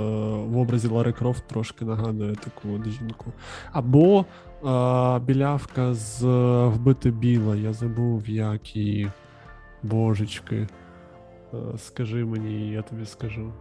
в 0.47 0.57
образі 0.57 0.87
Лари 0.87 1.11
Крофт 1.11 1.47
трошки 1.47 1.85
нагадує 1.85 2.35
таку 2.35 2.75
от 2.75 2.89
жінку. 2.89 3.31
Або 3.71 4.19
е, 4.19 4.25
білявка 5.19 5.93
з 5.93 6.23
е, 6.23 6.67
Вбити 6.67 7.11
Білла. 7.11 7.55
Я 7.55 7.73
забув, 7.73 8.29
як 8.29 8.75
її 8.75 9.11
божечки. 9.83 10.67
Е, 11.53 11.57
скажи 11.77 12.25
мені, 12.25 12.71
я 12.71 12.81
тобі 12.81 13.05
скажу. 13.05 13.51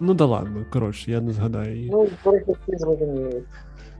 Ну 0.00 0.14
да 0.14 0.24
ладно, 0.24 0.64
коротше, 0.72 1.10
я 1.10 1.20
не 1.20 1.32
згадаю 1.32 1.76
її. 1.76 1.90
Ну, 1.90 2.08
просто 2.22 2.52
всі 2.52 2.76
зрозуміли. 2.78 3.42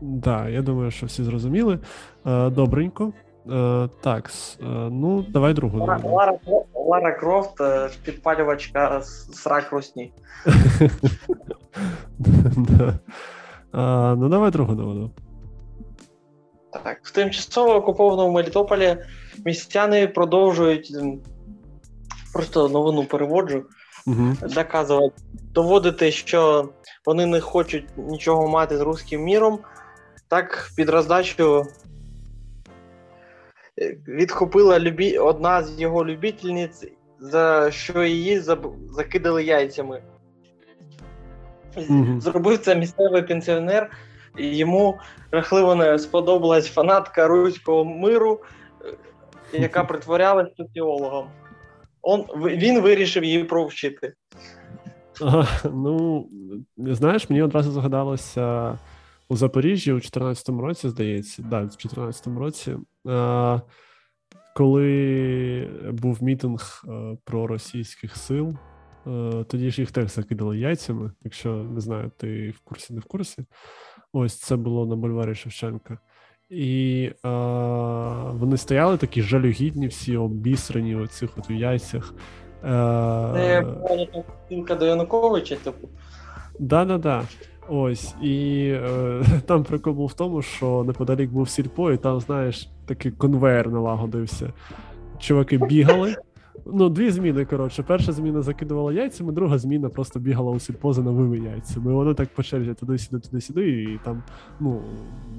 Да, 0.00 0.48
я 0.48 0.62
думаю, 0.62 0.90
що 0.90 1.06
всі 1.06 1.24
зрозуміли. 1.24 1.78
Е, 2.26 2.50
добренько. 2.50 3.12
Е, 3.52 3.88
так, 4.00 4.30
е, 4.60 4.64
ну 4.90 5.22
давай 5.22 5.54
другу. 5.54 5.78
Лара. 5.78 6.00
Лара, 6.04 6.38
Лара 6.74 7.12
Крофт, 7.12 7.60
е, 7.60 7.90
підпалювачка 8.04 9.02
срак 9.32 9.72
русні. 9.72 10.12
Да. 12.56 12.98
А, 13.72 14.14
ну 14.18 14.28
давай 14.28 14.50
другу 14.50 14.74
новину. 14.74 15.10
Так, 16.84 16.98
в 17.02 17.10
тимчасово 17.12 17.74
окупованому 17.74 18.32
Мелітополі 18.32 18.96
містяни 19.44 20.08
продовжують 20.08 20.92
просто 22.32 22.68
новину 22.68 23.04
переводжу, 23.04 23.62
Угу. 24.06 24.36
доказувати, 24.54 25.22
доводити, 25.54 26.10
що 26.10 26.68
вони 27.06 27.26
не 27.26 27.40
хочуть 27.40 27.86
нічого 27.96 28.48
мати 28.48 28.78
з 28.78 28.80
руським 28.80 29.22
міром. 29.22 29.58
Так, 30.28 30.70
під 30.76 30.88
роздачу 30.88 31.66
відхопила 34.08 34.80
любі... 34.80 35.18
одна 35.18 35.62
з 35.62 35.80
його 35.80 36.04
любительниць, 36.04 36.86
за 37.20 37.70
що 37.70 38.04
її 38.04 38.40
заб... 38.40 38.72
закидали 38.90 39.44
яйцями. 39.44 40.02
Мгм. 41.88 42.20
Зробив 42.20 42.58
це 42.58 42.76
місцевий 42.76 43.22
пенсіонер, 43.22 43.90
і 44.38 44.56
йому 44.56 44.98
жахливо 45.32 45.74
не 45.74 45.98
сподобалась 45.98 46.68
фанатка 46.68 47.26
руського 47.26 47.84
миру, 47.84 48.40
е, 49.54 49.58
яка 49.60 49.84
притворялась 49.90 50.56
соціологом. 50.56 51.28
Он, 52.02 52.20
він 52.36 52.80
вирішив 52.80 53.24
її 53.24 53.44
провчити. 53.44 54.14
Ага, 55.20 55.48
ну, 55.74 56.26
знаєш, 56.76 57.30
мені 57.30 57.42
одразу 57.42 57.70
згадалося 57.70 58.78
у 59.28 59.36
Запоріжжі 59.36 59.92
у 59.92 59.96
14-му 59.96 60.62
році, 60.62 60.88
здається, 60.88 61.42
да, 61.42 61.60
в 61.60 61.64
14-му 61.64 62.40
році, 62.40 62.72
а, 62.72 62.95
коли 64.56 65.70
був 65.92 66.22
мітинг 66.22 66.82
е, 66.88 67.16
проросійських 67.24 68.16
сил, 68.16 68.54
е, 69.06 69.44
тоді 69.48 69.70
ж 69.70 69.80
їх 69.80 69.90
теж 69.90 70.14
закидали 70.14 70.58
яйцями, 70.58 71.10
якщо 71.24 71.54
не 71.54 71.80
знаю, 71.80 72.10
ти 72.16 72.50
в 72.50 72.60
курсі, 72.60 72.94
не 72.94 73.00
в 73.00 73.04
курсі. 73.04 73.44
Ось 74.12 74.38
це 74.38 74.56
було 74.56 74.86
на 74.86 74.96
бульварі 74.96 75.34
Шевченка. 75.34 75.98
І 76.50 77.02
е, 77.24 77.28
вони 78.32 78.56
стояли 78.56 78.96
такі 78.96 79.22
жалюгідні, 79.22 79.86
всі 79.86 80.16
обісрані 80.16 80.96
у 80.96 81.06
цих 81.06 81.38
от 81.38 81.50
яйцях. 81.50 82.14
Е, 82.64 82.68
Це 83.34 83.60
була 83.60 84.06
якась 84.50 84.78
до 84.78 84.86
Януковича, 84.86 85.56
типу. 85.56 85.88
Да-да-да. 86.58 87.22
Ось, 87.68 88.14
і 88.22 88.68
е, 88.68 89.22
там 89.46 89.64
прикол 89.64 89.92
був 89.92 90.06
в 90.06 90.14
тому, 90.14 90.42
що 90.42 90.84
неподалік 90.84 91.30
був 91.30 91.48
сільпо, 91.48 91.92
і 91.92 91.96
там, 91.96 92.20
знаєш, 92.20 92.68
такий 92.86 93.12
конвейер 93.12 93.70
налагодився. 93.70 94.52
Чуваки 95.18 95.58
бігали. 95.58 96.16
Ну, 96.72 96.88
дві 96.88 97.10
зміни, 97.10 97.44
коротше. 97.44 97.82
Перша 97.82 98.12
зміна 98.12 98.42
закидувала 98.42 98.92
яйцями, 98.92 99.32
друга 99.32 99.58
зміна 99.58 99.88
просто 99.88 100.20
бігала 100.20 100.52
у 100.52 100.60
сільпо 100.60 100.92
за 100.92 101.02
новими 101.02 101.38
яйцями. 101.38 101.92
І 101.92 101.94
воно 101.94 102.14
так 102.14 102.28
по 102.28 102.42
черзі 102.42 102.74
туди-сюди, 102.74 103.18
туди-сюди, 103.20 103.82
і 103.82 104.00
там, 104.04 104.22
ну, 104.60 104.80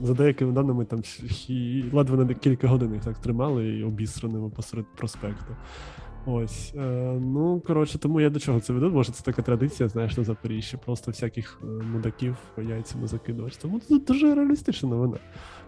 за 0.03 0.13
деякими 0.13 0.51
даними, 0.51 0.85
там 0.85 0.99
хі- 0.99 1.93
ледве 1.93 2.25
на 2.25 2.33
кілька 2.33 2.67
годин 2.67 2.93
їх 2.93 3.03
так 3.03 3.17
тримали 3.17 3.67
і 3.67 3.83
обісраними 3.83 4.49
посеред 4.49 4.85
проспекту. 4.97 5.55
Ось. 6.25 6.73
Е, 6.75 7.19
ну, 7.21 7.61
коротше, 7.67 7.99
тому 7.99 8.21
я 8.21 8.29
до 8.29 8.39
чого 8.39 8.59
це 8.59 8.73
веду. 8.73 8.89
Може, 8.89 9.11
це 9.11 9.23
така 9.23 9.41
традиція, 9.41 9.89
знаєш, 9.89 10.17
на 10.17 10.23
Запоріжжі, 10.23 10.77
просто 10.85 11.11
всяких 11.11 11.59
е, 11.63 11.65
мудаків 11.93 12.35
яйцями 12.57 13.07
закидувати. 13.07 13.55
Тому 13.61 13.79
це 13.79 13.99
дуже 13.99 14.35
реалістична 14.35 14.89
новина. 14.89 15.17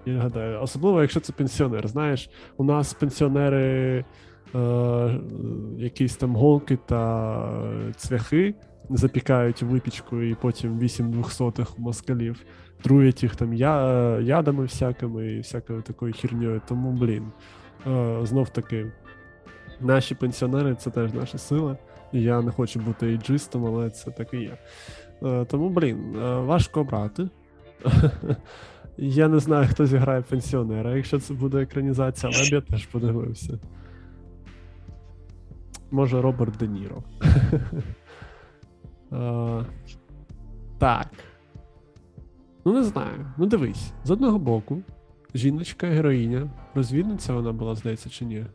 Я 0.06 0.20
гадаю. 0.20 0.62
Особливо, 0.62 1.02
якщо 1.02 1.20
це 1.20 1.34
пенсіонер. 1.34 1.88
Знаєш, 1.88 2.30
у 2.58 2.64
нас 2.64 2.94
пенсіонери, 2.94 4.06
е, 4.56 5.20
якісь 5.78 6.16
там 6.16 6.36
голки 6.36 6.78
та 6.86 7.44
цвяхи 7.96 8.56
запікають 8.90 9.62
випічку 9.62 10.22
і 10.22 10.36
потім 10.36 10.80
8 10.80 11.12
двохсотих 11.12 11.80
москалів. 11.80 12.42
Труять 12.82 13.24
їх 13.24 13.36
там 13.36 13.54
я, 13.54 14.20
ядами 14.20 14.64
всякими 14.64 15.32
і 15.32 15.40
всякою 15.40 15.82
такою 15.82 16.14
херньою. 16.14 16.62
Тому, 16.68 16.92
блін, 16.92 17.32
е, 17.88 18.20
знов 18.24 18.50
таки. 18.50 18.92
Наші 19.82 20.16
пенсіонери 20.16 20.76
це 20.76 20.90
теж 20.90 21.14
наша 21.14 21.38
сила. 21.38 21.78
Я 22.12 22.42
не 22.42 22.52
хочу 22.52 22.80
бути 22.80 23.08
ейджистом, 23.08 23.66
але 23.66 23.90
це 23.90 24.12
так 24.12 24.34
і 24.34 24.38
є. 24.38 24.58
Е, 25.24 25.46
Тому, 25.46 25.70
блін, 25.70 26.16
е, 26.16 26.40
важко 26.40 26.82
обрати. 26.82 27.30
Я 29.02 29.28
не 29.28 29.40
знаю, 29.40 29.68
хто 29.72 29.86
зіграє 29.86 30.22
пенсіонера, 30.22 30.96
якщо 30.96 31.20
це 31.20 31.34
буде 31.34 31.62
екранізація, 31.62 32.32
але 32.36 32.46
я 32.46 32.62
теж 32.62 32.86
подивився. 32.86 33.60
Може, 35.92 36.22
Роберт 36.22 36.58
Де 36.58 36.68
Ніро. 36.68 37.04
Е, 39.14 39.66
Так. 40.78 41.08
Ну, 42.66 42.74
не 42.74 42.84
знаю. 42.84 43.26
Ну, 43.38 43.46
дивись, 43.46 43.92
з 44.04 44.12
одного 44.12 44.40
боку, 44.40 44.82
жіночка, 45.36 45.88
героїня, 45.88 46.50
розвідниця 46.76 47.34
вона 47.34 47.52
була, 47.52 47.76
здається, 47.76 48.10
чи 48.10 48.26
ні? 48.26 48.46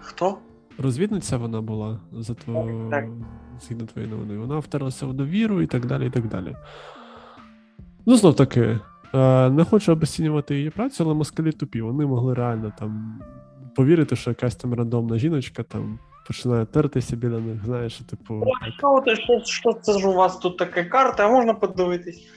Хто? 0.00 0.38
Розвідниця 0.78 1.36
вона 1.36 1.60
була 1.60 2.00
за 2.12 2.34
тво... 2.34 2.88
Так, 2.90 3.08
згідно 3.60 3.86
твоєї 3.86 4.12
новини. 4.12 4.38
Вона 4.38 4.58
втерлася 4.58 5.06
в 5.06 5.14
довіру 5.14 5.62
і 5.62 5.66
так 5.66 5.86
далі. 5.86 6.06
і 6.06 6.10
так 6.10 6.28
далі. 6.28 6.56
Ну, 8.06 8.16
знов 8.16 8.36
таки, 8.36 8.78
е, 9.14 9.50
не 9.50 9.64
хочу 9.64 9.92
обесцінювати 9.92 10.56
її 10.56 10.70
працю, 10.70 11.04
але 11.04 11.14
москалі 11.14 11.52
тупі. 11.52 11.82
Вони 11.82 12.06
могли 12.06 12.34
реально 12.34 12.72
там 12.78 13.20
повірити, 13.76 14.16
що 14.16 14.30
якась 14.30 14.56
там 14.56 14.74
рандомна 14.74 15.18
жіночка 15.18 15.62
там 15.62 15.98
починає 16.26 16.66
тертися 16.66 17.16
біля 17.16 17.38
них, 17.40 17.64
знаєш, 17.64 17.94
типу. 17.96 18.40
Так. 18.60 18.72
Що, 18.78 19.02
ти- 19.04 19.16
що, 19.16 19.40
що 19.44 19.72
це 19.72 19.98
ж 19.98 20.08
у 20.08 20.12
вас 20.12 20.38
тут 20.38 20.56
така 20.56 20.84
карта, 20.84 21.26
а 21.26 21.30
можна 21.30 21.54
подивитись? 21.54 22.28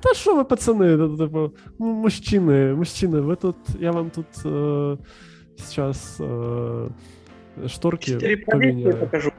Та 0.00 0.14
що 0.14 0.36
ви, 0.36 0.44
пацани, 0.44 0.96
ну, 0.96 1.16
типу, 1.16 1.50
мужчини, 1.78 2.74
мужчини, 2.74 3.20
ви 3.20 3.36
тут, 3.36 3.56
я 3.80 3.90
вам 3.90 4.10
тут 4.10 4.26
е, 4.46 4.96
зараз 5.56 6.22
е, 7.64 7.68
шторки 7.68 8.36
поміняю. 8.46 8.96
покажу. 8.96 9.30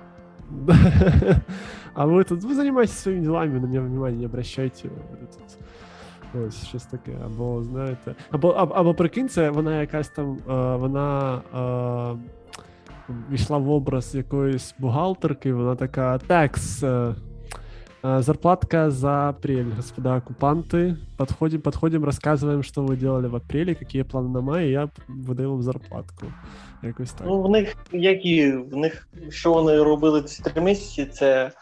А 1.95 2.05
ви 2.05 2.25
тут, 2.25 2.45
ви 2.45 2.55
займаєтесь 2.55 2.97
своїми 2.97 3.23
ділами, 3.23 3.55
на 3.55 3.61
мене 3.61 3.81
внимание 3.81 4.19
не 4.19 4.27
обращайте. 4.27 4.89
Ви 4.89 5.27
Тут, 5.27 5.59
ось 6.47 6.67
щось 6.67 6.87
таке. 6.87 7.13
Або, 7.25 7.63
знаєте, 7.63 8.15
або, 8.31 8.49
або, 8.49 8.75
або 8.75 8.95
прикинь, 8.95 9.29
це 9.29 9.51
вона 9.51 9.81
якась 9.81 10.09
там, 10.09 10.39
е, 10.51 10.77
вона 10.77 11.41
е, 11.55 12.31
війшла 13.33 13.59
в 13.59 13.71
образ 13.71 14.15
якоїсь 14.15 14.75
бухгалтерки, 14.79 15.53
вона 15.53 15.77
така, 15.77 16.19
такс, 16.19 16.83
е, 16.83 17.15
э, 18.03 18.23
Зарплатка 18.23 18.91
за 18.91 19.29
апрель, 19.29 19.73
господа 19.77 20.17
оккупанты. 20.17 20.97
Подходим, 21.17 21.61
подходим, 21.61 22.05
рассказываем, 22.05 22.63
что 22.63 22.83
вы 22.83 22.97
делали 22.97 23.29
в 23.29 23.37
апреле, 23.37 23.75
какие 23.75 24.03
планы 24.03 24.29
на 24.29 24.41
май, 24.41 24.69
и 24.69 24.71
я 24.71 24.89
выдаю 25.09 25.51
вам 25.51 25.63
зарплатку. 25.63 26.27
Якось 26.83 27.13
так. 27.13 27.27
Ну, 27.27 27.43
в 27.43 27.51
них 27.51 27.77
які, 27.93 28.53
в 28.53 28.77
них, 28.77 29.09
що 29.29 29.53
вони 29.53 29.83
робили 29.83 30.23
ці 30.23 30.43
три 30.43 30.63
місяці, 30.63 31.07
це 31.07 31.45
е, 31.45 31.53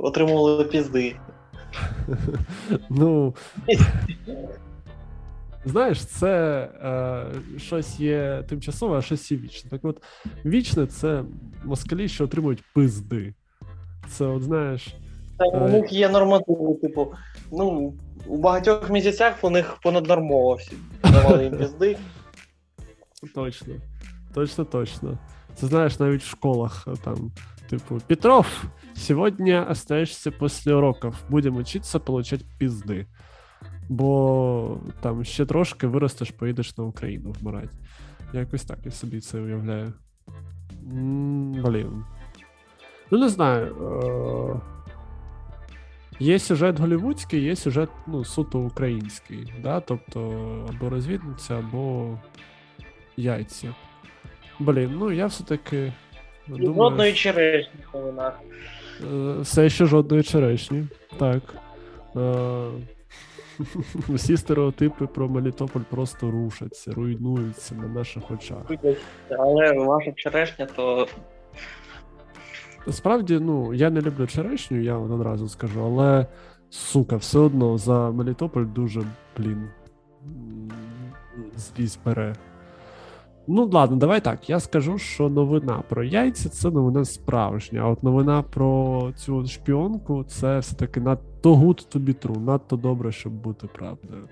отримували 0.00 0.64
пізди. 0.64 1.16
ну, 2.90 3.34
знаєш, 5.64 6.04
це 6.04 6.60
е, 6.84 7.58
щось 7.58 8.00
є 8.00 8.44
тимчасове, 8.48 8.98
а 8.98 9.02
щось 9.02 9.32
є 9.32 9.38
вічне. 9.38 9.70
Так 9.70 9.84
от, 9.84 10.02
вічне 10.44 10.86
це 10.86 11.24
москалі, 11.64 12.08
що 12.08 12.24
отримують 12.24 12.62
пизди. 12.74 13.34
Це, 14.08 14.24
от 14.26 14.42
знаєш, 14.42 14.94
Та 15.38 15.44
у 15.58 15.64
Е. 15.66 15.68
них 15.70 15.92
є 15.92 16.08
нормативи, 16.08 16.74
типу, 16.82 17.12
ну, 17.52 17.94
у 18.26 18.36
багатьох 18.38 18.90
місяцях 18.90 19.34
у 19.42 19.50
них 19.50 19.76
понаднормово 19.82 20.54
всі 20.54 20.72
давали 21.02 21.44
їм 21.44 21.56
пізди. 21.58 21.96
точно. 23.34 23.74
Точно, 24.34 24.64
точно. 24.64 25.18
Це 25.54 25.66
знаєш, 25.66 25.98
навіть 26.00 26.22
в 26.22 26.28
школах 26.30 26.84
е, 26.88 26.92
там, 27.04 27.30
типу, 27.68 28.00
Петров, 28.06 28.46
сегодня 28.94 29.62
остаешься 29.70 30.30
после 30.30 30.74
уроков. 30.74 31.24
Будем 31.28 31.56
учиться 31.56 31.98
получать 31.98 32.44
пизди. 32.58 33.06
Бо 33.88 34.80
там 35.00 35.24
ще 35.24 35.46
трошки 35.46 35.86
виростеш, 35.86 36.30
поїдеш 36.30 36.76
на 36.76 36.84
Україну 36.84 37.32
вмирати. 37.32 37.76
Якось 38.32 38.64
так 38.64 38.78
я 38.84 38.90
собі 38.90 39.20
це 39.20 39.40
уявляю. 39.40 39.92
Блін. 40.82 42.04
Ну, 43.10 43.18
не 43.18 43.28
знаю. 43.28 43.76
Е- 43.76 44.76
Є 46.18 46.38
сюжет 46.38 46.80
голівудський, 46.80 47.42
є 47.42 47.56
сюжет 47.56 47.90
ну, 48.06 48.24
суто 48.24 48.58
український. 48.60 49.52
Да? 49.62 49.80
Тобто 49.80 50.20
або 50.68 50.90
розвідниця, 50.90 51.58
або 51.58 52.18
яйця. 53.16 53.74
Блін, 54.58 54.96
ну 54.98 55.12
я 55.12 55.26
все-таки. 55.26 55.92
Жодної 56.48 57.12
черешні 57.12 57.80
новинах. 57.94 58.40
е, 59.12 59.40
все 59.40 59.68
ще 59.68 59.86
жодної 59.86 60.22
черешні. 60.22 60.86
Так. 61.18 61.42
Е- 62.16 62.70
Всі 64.08 64.36
стереотипи 64.36 65.06
про 65.06 65.28
Мелітополь 65.28 65.80
просто 65.90 66.30
рушаться, 66.30 66.92
руйнуються 66.92 67.74
на 67.74 67.88
наших 67.88 68.30
очах. 68.30 68.70
Але 69.38 69.72
ваша 69.72 70.12
черешня, 70.12 70.66
то 70.76 71.08
Насправді, 72.86 73.38
ну, 73.40 73.74
я 73.74 73.90
не 73.90 74.00
люблю 74.00 74.26
черешню, 74.26 74.80
я 74.80 74.98
вам 74.98 75.12
одразу 75.12 75.48
скажу, 75.48 75.84
але 75.84 76.26
сука, 76.70 77.16
все 77.16 77.38
одно 77.38 77.78
за 77.78 78.10
Мелітополь 78.10 78.64
дуже, 78.64 79.02
блін, 79.38 79.68
злість 81.56 82.00
бере. 82.04 82.34
Ну, 83.48 83.68
ладно, 83.72 83.96
давай 83.96 84.20
так. 84.20 84.50
Я 84.50 84.60
скажу, 84.60 84.98
що 84.98 85.28
новина 85.28 85.82
про 85.88 86.04
яйця 86.04 86.48
це 86.48 86.70
новина 86.70 87.04
справжня. 87.04 87.80
А 87.80 87.88
от 87.88 88.02
новина 88.02 88.42
про 88.42 89.12
цю 89.16 89.46
шпіонку 89.46 90.24
це 90.24 90.58
все-таки 90.58 91.00
надто 91.00 91.54
good 91.54 91.96
to 91.96 92.04
be 92.04 92.26
true, 92.26 92.40
надто 92.40 92.76
добре, 92.76 93.12
щоб 93.12 93.32
бути 93.32 93.66
правдою. 93.66 94.28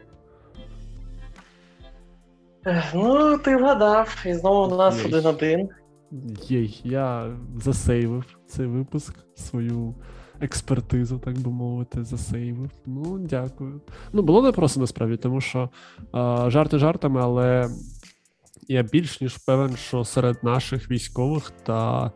Ну 2.95 3.39
ти 3.39 3.57
вгадав. 3.57 4.25
І 4.27 4.35
знову 4.35 4.75
у 4.75 4.79
нас 4.79 5.05
один-один. 5.05 5.69
Єй, 6.49 6.81
я 6.85 7.37
засейвив 7.57 8.25
цей 8.47 8.67
випуск, 8.67 9.15
свою 9.35 9.95
експертизу, 10.41 11.19
так 11.19 11.39
би 11.39 11.51
мовити, 11.51 12.05
засейвив. 12.05 12.71
Ну, 12.87 13.19
дякую. 13.19 13.81
Ну, 14.13 14.23
було 14.23 14.43
непросто 14.43 14.81
насправді, 14.81 15.17
тому 15.17 15.41
що 15.41 15.71
а, 16.13 16.51
жарти 16.51 16.79
жартами, 16.79 17.21
але 17.23 17.69
я 18.69 18.83
більш 18.83 19.21
ніж 19.21 19.37
певен, 19.37 19.77
що 19.77 20.05
серед 20.05 20.45
наших 20.45 20.91
військових 20.91 21.51
та 21.51 22.13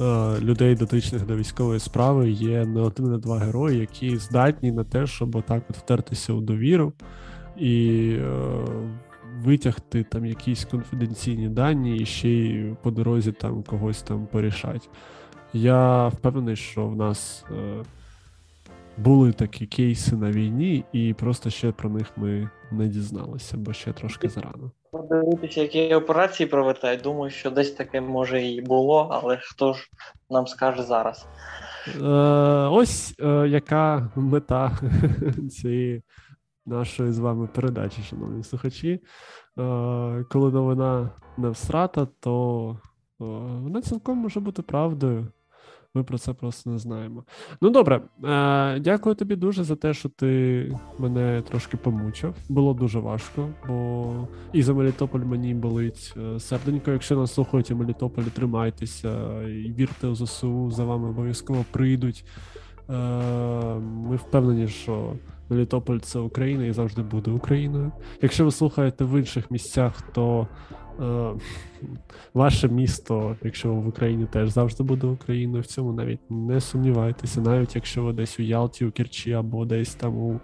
е, 0.00 0.40
людей, 0.40 0.74
дотичних 0.74 1.26
до 1.26 1.36
військової 1.36 1.80
справи, 1.80 2.30
є 2.30 2.66
не 2.66 2.80
один, 2.80 3.10
не 3.10 3.18
два 3.18 3.38
герої, 3.38 3.78
які 3.78 4.16
здатні 4.16 4.72
на 4.72 4.84
те, 4.84 5.06
щоб 5.06 5.36
отак 5.36 5.62
от 5.70 5.76
втертися 5.76 6.32
у 6.32 6.40
довіру 6.40 6.92
і 7.56 8.08
е, 8.20 8.64
витягти 9.42 10.04
там 10.04 10.26
якісь 10.26 10.64
конфіденційні 10.64 11.48
дані 11.48 11.96
і 11.96 12.06
ще 12.06 12.28
й 12.28 12.74
по 12.82 12.90
дорозі 12.90 13.32
там 13.32 13.62
когось 13.62 14.02
там 14.02 14.26
порішать. 14.26 14.90
Я 15.52 16.08
впевнений, 16.08 16.56
що 16.56 16.86
в 16.86 16.96
нас 16.96 17.44
е, 17.50 17.82
були 18.96 19.32
такі 19.32 19.66
кейси 19.66 20.16
на 20.16 20.30
війні, 20.30 20.84
і 20.92 21.14
просто 21.14 21.50
ще 21.50 21.72
про 21.72 21.90
них 21.90 22.12
ми 22.16 22.50
не 22.70 22.88
дізналися, 22.88 23.56
бо 23.56 23.72
ще 23.72 23.92
трошки 23.92 24.28
зарано. 24.28 24.70
Подивитися, 24.94 25.60
які 25.60 25.94
операції 25.94 26.46
проведуть. 26.46 27.02
Думаю, 27.02 27.30
що 27.30 27.50
десь 27.50 27.70
таке 27.70 28.00
може 28.00 28.42
і 28.42 28.60
було, 28.60 29.08
але 29.12 29.38
хто 29.42 29.72
ж 29.72 29.90
нам 30.30 30.46
скаже 30.46 30.82
зараз? 30.82 31.26
Е, 32.02 32.08
ось 32.70 33.14
е, 33.20 33.48
яка 33.48 34.10
мета 34.16 34.78
цієї 35.50 36.02
нашої 36.66 37.12
з 37.12 37.18
вами 37.18 37.46
передачі, 37.46 38.02
шановні 38.02 38.42
слухачі. 38.42 38.90
Е, 38.90 39.00
коли 40.30 40.52
новина 40.52 41.10
не 41.36 41.48
всрата, 41.48 42.06
то 42.20 42.70
е, 43.20 43.24
вона 43.62 43.82
цілком 43.82 44.18
може 44.18 44.40
бути 44.40 44.62
правдою. 44.62 45.26
Ми 45.96 46.04
про 46.04 46.18
це 46.18 46.32
просто 46.32 46.70
не 46.70 46.78
знаємо. 46.78 47.24
Ну 47.60 47.70
добре, 47.70 47.96
е, 48.24 48.80
дякую 48.80 49.14
тобі 49.14 49.36
дуже 49.36 49.64
за 49.64 49.76
те, 49.76 49.94
що 49.94 50.08
ти 50.08 50.78
мене 50.98 51.42
трошки 51.48 51.76
помучив. 51.76 52.34
Було 52.48 52.74
дуже 52.74 52.98
важко, 52.98 53.48
бо 53.68 54.28
і 54.52 54.62
за 54.62 54.74
Мелітополь 54.74 55.20
мені 55.20 55.54
болить 55.54 56.14
е, 56.16 56.40
серденько. 56.40 56.90
Якщо 56.90 57.16
нас 57.16 57.34
слухають 57.34 57.70
у 57.70 57.76
Мелітополі, 57.76 58.26
тримайтеся 58.26 59.42
і 59.42 59.72
вірте 59.72 60.06
у 60.06 60.14
ЗСУ, 60.14 60.70
за 60.70 60.84
вами 60.84 61.08
обов'язково 61.08 61.64
прийдуть. 61.70 62.24
Е, 62.90 62.94
Ми 63.80 64.16
впевнені, 64.16 64.68
що 64.68 65.12
Мелітополь 65.48 65.98
це 65.98 66.18
Україна 66.18 66.66
і 66.66 66.72
завжди 66.72 67.02
буде 67.02 67.30
Україною. 67.30 67.92
Якщо 68.22 68.44
ви 68.44 68.50
слухаєте 68.50 69.04
в 69.04 69.18
інших 69.18 69.50
місцях, 69.50 70.02
то 70.12 70.48
ваше 72.34 72.68
місто, 72.68 73.36
якщо 73.42 73.74
ви 73.74 73.80
в 73.80 73.88
Україні, 73.88 74.26
теж 74.26 74.50
завжди 74.50 74.84
буде 74.84 75.06
Україною. 75.06 75.62
В 75.62 75.66
цьому 75.66 75.92
навіть 75.92 76.20
не 76.30 76.60
сумнівайтеся, 76.60 77.40
навіть 77.40 77.74
якщо 77.74 78.02
ви 78.02 78.12
десь 78.12 78.40
у 78.40 78.42
Ялті, 78.42 78.86
у 78.86 78.90
Керчі 78.90 79.32
або 79.32 79.64
десь 79.64 79.94
там 79.94 80.16
у 80.16 80.40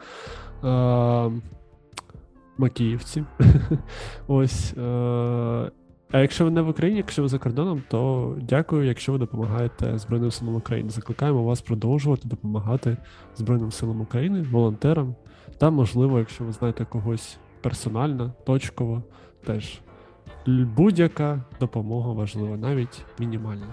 е, 0.66 1.30
Макіївці. 2.58 3.24
Ось. 4.26 4.74
Е, 4.78 5.70
а 6.12 6.18
якщо 6.18 6.44
ви 6.44 6.50
не 6.50 6.62
в 6.62 6.68
Україні, 6.68 6.98
якщо 6.98 7.22
ви 7.22 7.28
за 7.28 7.38
кордоном, 7.38 7.82
то 7.88 8.36
дякую, 8.40 8.86
якщо 8.86 9.12
ви 9.12 9.18
допомагаєте 9.18 9.98
Збройним 9.98 10.30
силам 10.30 10.56
України. 10.56 10.90
Закликаємо 10.90 11.44
вас 11.44 11.60
продовжувати 11.60 12.28
допомагати 12.28 12.96
Збройним 13.36 13.72
силам 13.72 14.00
України, 14.00 14.42
волонтерам. 14.42 15.14
Та, 15.58 15.70
можливо, 15.70 16.18
якщо 16.18 16.44
ви 16.44 16.52
знаєте 16.52 16.84
когось 16.84 17.38
персонально, 17.60 18.32
точково, 18.46 19.02
теж 19.44 19.80
будь-яка 20.46 21.40
допомога 21.60 22.12
важлива, 22.12 22.56
навіть 22.56 23.00
мінімальна. 23.18 23.66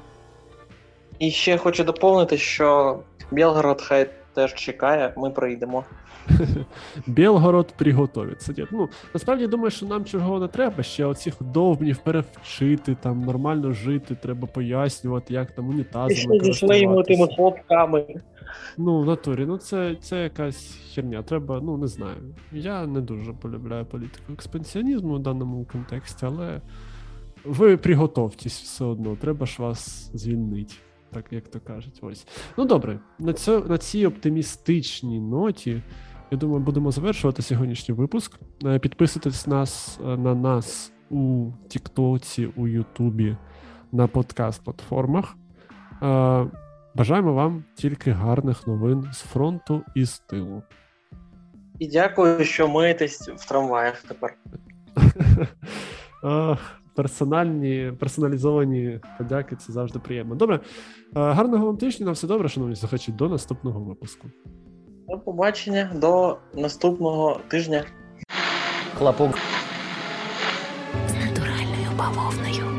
І 1.20 1.32
ще 1.32 1.58
хочу 1.58 1.84
доповнити, 1.84 2.38
що 2.38 3.00
Білгород 3.32 3.82
хай 3.82 4.10
теж 4.34 4.54
чекає, 4.54 5.13
ми 5.17 5.30
прийдемо. 5.30 5.84
Білгород 7.08 7.74
приготовиться. 7.78 8.54
Ну, 8.72 8.89
насправді 9.13 9.48
думаю, 9.48 9.72
що 9.72 9.86
нам 9.86 10.06
чого 10.06 10.39
не 10.39 10.48
треба. 10.48 10.84
Ще 10.84 11.06
оцих 11.06 11.34
довбнів 11.39 11.98
перевчити, 11.98 12.98
там 13.02 13.22
нормально 13.22 13.74
жити, 13.74 14.15
треба 14.15 14.48
пояснювати, 14.48 15.34
як 15.34 15.52
там 15.52 15.86
ще 16.10 16.28
зі 16.41 16.54
своїми 16.54 17.04
тими 17.04 17.28
хлопками. 17.36 18.06
Ну, 18.78 19.00
в 19.00 19.06
натурі, 19.06 19.46
ну 19.46 19.58
це, 19.58 19.96
це 20.02 20.24
якась 20.24 20.78
херня. 20.94 21.24
Треба, 21.24 21.62
ну 21.62 21.78
не 21.78 21.88
знаю. 21.88 22.36
Я 22.52 22.88
не 22.88 23.02
дуже 23.02 23.34
полюбляю 23.34 23.86
політику 23.86 24.34
експансіонізму 24.34 25.16
в 25.16 25.20
даному 25.20 25.66
контексті, 25.66 26.26
але 26.26 26.62
ви 27.46 27.78
приготовтесь 27.78 28.62
все 28.62 28.86
одно, 28.86 29.16
треба 29.16 29.46
ж 29.46 29.62
вас 29.62 30.12
звільнити, 30.14 30.74
так 31.12 31.26
як 31.32 31.48
то 31.48 31.60
кажуть. 31.60 32.00
Ось. 32.02 32.28
Ну 32.58 32.66
добре, 32.66 33.00
на, 33.20 33.34
цьо, 33.34 33.60
на 33.60 33.78
цій 33.78 34.06
оптимістичній 34.06 35.20
ноті. 35.20 35.82
Я 36.32 36.38
думаю, 36.38 36.64
будемо 36.64 36.92
завершувати 36.92 37.42
сьогоднішній 37.42 37.96
випуск. 37.96 38.40
Е, 38.66 38.80
Підписуйтесь 38.80 39.48
нас 39.48 40.00
е, 40.06 40.18
на 40.18 40.36
нас 40.36 40.92
у 41.10 41.52
Тіктоці, 41.68 42.50
у 42.56 42.68
Ютубі, 42.68 43.38
на 43.92 44.08
подкаст-платформах. 44.08 45.36
Бажаємо 46.98 47.34
вам 47.34 47.64
тільки 47.76 48.12
гарних 48.12 48.68
новин 48.68 49.10
з 49.14 49.20
фронту 49.20 49.82
і 49.96 50.06
з 50.06 50.20
тилу. 50.20 50.64
І 51.80 51.88
дякую, 51.88 52.44
що 52.44 52.68
миєтесь 52.68 53.30
в 53.30 53.48
трамваях 53.48 54.04
тепер. 54.04 54.38
Персональні, 56.96 57.94
персоналізовані 58.00 59.00
подяки 59.18 59.56
це 59.56 59.74
завжди 59.74 60.00
приємно. 60.00 60.36
Добре, 60.36 60.56
Е, 60.56 60.60
гарного 61.14 61.66
вам 61.66 61.78
тижня, 61.78 62.06
на 62.06 62.12
все 62.12 62.28
добре, 62.28 62.50
шановні 62.50 62.76
слухачі, 62.76 63.12
до 63.12 63.30
наступного 63.30 63.80
випуску. 63.80 64.28
До 65.08 65.20
побачення, 65.20 65.92
до 65.96 66.38
наступного 66.54 67.40
тижня. 67.48 67.84
Хлопок. 68.98 69.32
з 71.08 71.14
натуральною 71.14 71.90
бавовною. 71.98 72.77